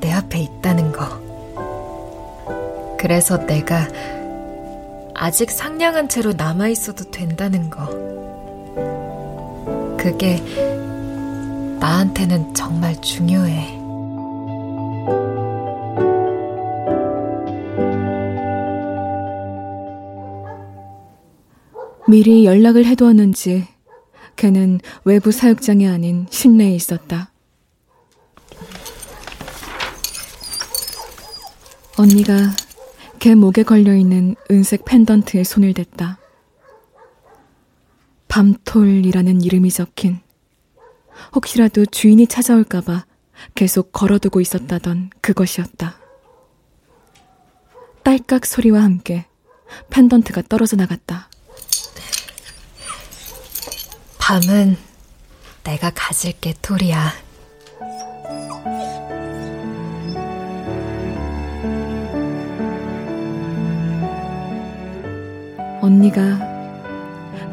[0.00, 1.28] 내 앞에 있다는 거.
[2.98, 3.88] 그래서 내가
[5.14, 7.86] 아직 상냥한 채로 남아있어도 된다는 거.
[9.96, 10.36] 그게
[11.80, 13.78] 나한테는 정말 중요해.
[22.08, 23.68] 미리 연락을 해두었는지
[24.36, 27.30] 걔는 외부 사육장이 아닌 실내에 있었다.
[31.98, 32.34] 언니가
[33.18, 36.18] 걔 목에 걸려있는 은색 펜던트에 손을 댔다.
[38.28, 40.20] 밤톨이라는 이름이 적힌
[41.34, 43.04] 혹시라도 주인이 찾아올까봐
[43.54, 45.96] 계속 걸어두고 있었다던 그것이었다.
[48.02, 49.26] 딸깍 소리와 함께
[49.90, 51.28] 펜던트가 떨어져 나갔다.
[54.18, 54.76] 밤은
[55.64, 57.12] 내가 가질게, 토리야.
[65.80, 66.38] 언니가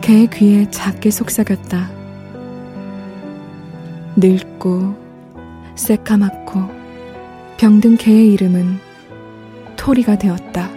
[0.02, 2.05] 걔의 귀에 작게 속삭였다.
[4.18, 4.96] 늙고
[5.76, 6.62] 새까맣고
[7.58, 8.80] 병든 개의 이름은
[9.76, 10.70] 토리가 되었다.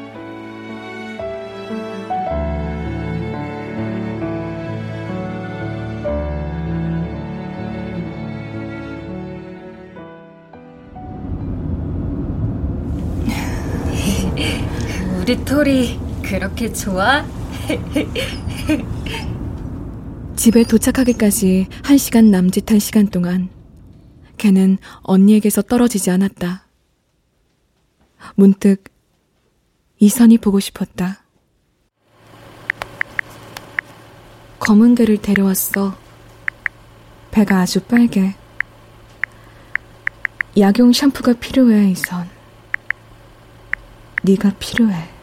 [15.21, 17.25] 우리 토리 그렇게 좋아?
[20.39, 23.49] 집에 도착하기까지 한 시간 남짓한 시간 동안
[24.37, 26.65] 걔는 언니에게서 떨어지지 않았다.
[28.37, 28.85] 문득
[29.99, 31.25] 이선이 보고 싶었다.
[34.61, 35.99] 검은 개를 데려왔어.
[37.33, 38.33] 배가 아주 빨개.
[40.57, 42.31] 약용 샴푸가 필요해, 이선.
[44.23, 45.18] 네가 필요해.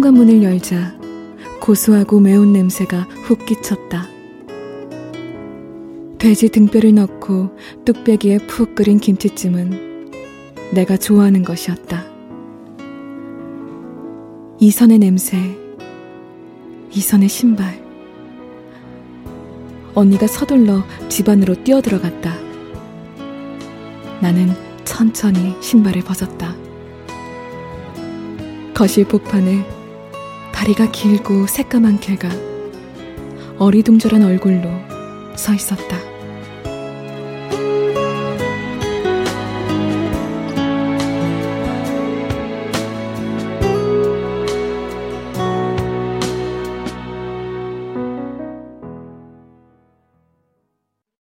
[0.00, 0.94] 현관문을 열자
[1.60, 4.08] 고소하고 매운 냄새가 훅 끼쳤다.
[6.16, 7.50] 돼지 등뼈를 넣고
[7.84, 10.10] 뚝배기에 푹 끓인 김치찜은
[10.72, 12.06] 내가 좋아하는 것이었다.
[14.58, 15.36] 이선의 냄새,
[16.92, 17.84] 이선의 신발.
[19.94, 22.34] 언니가 서둘러 집 안으로 뛰어들어갔다.
[24.22, 24.48] 나는
[24.84, 26.56] 천천히 신발을 벗었다.
[28.72, 29.79] 거실 복판에
[30.52, 32.28] 다리가 길고 새까만 개가
[33.58, 34.70] 어리둥절한 얼굴로
[35.36, 36.09] 서 있었다.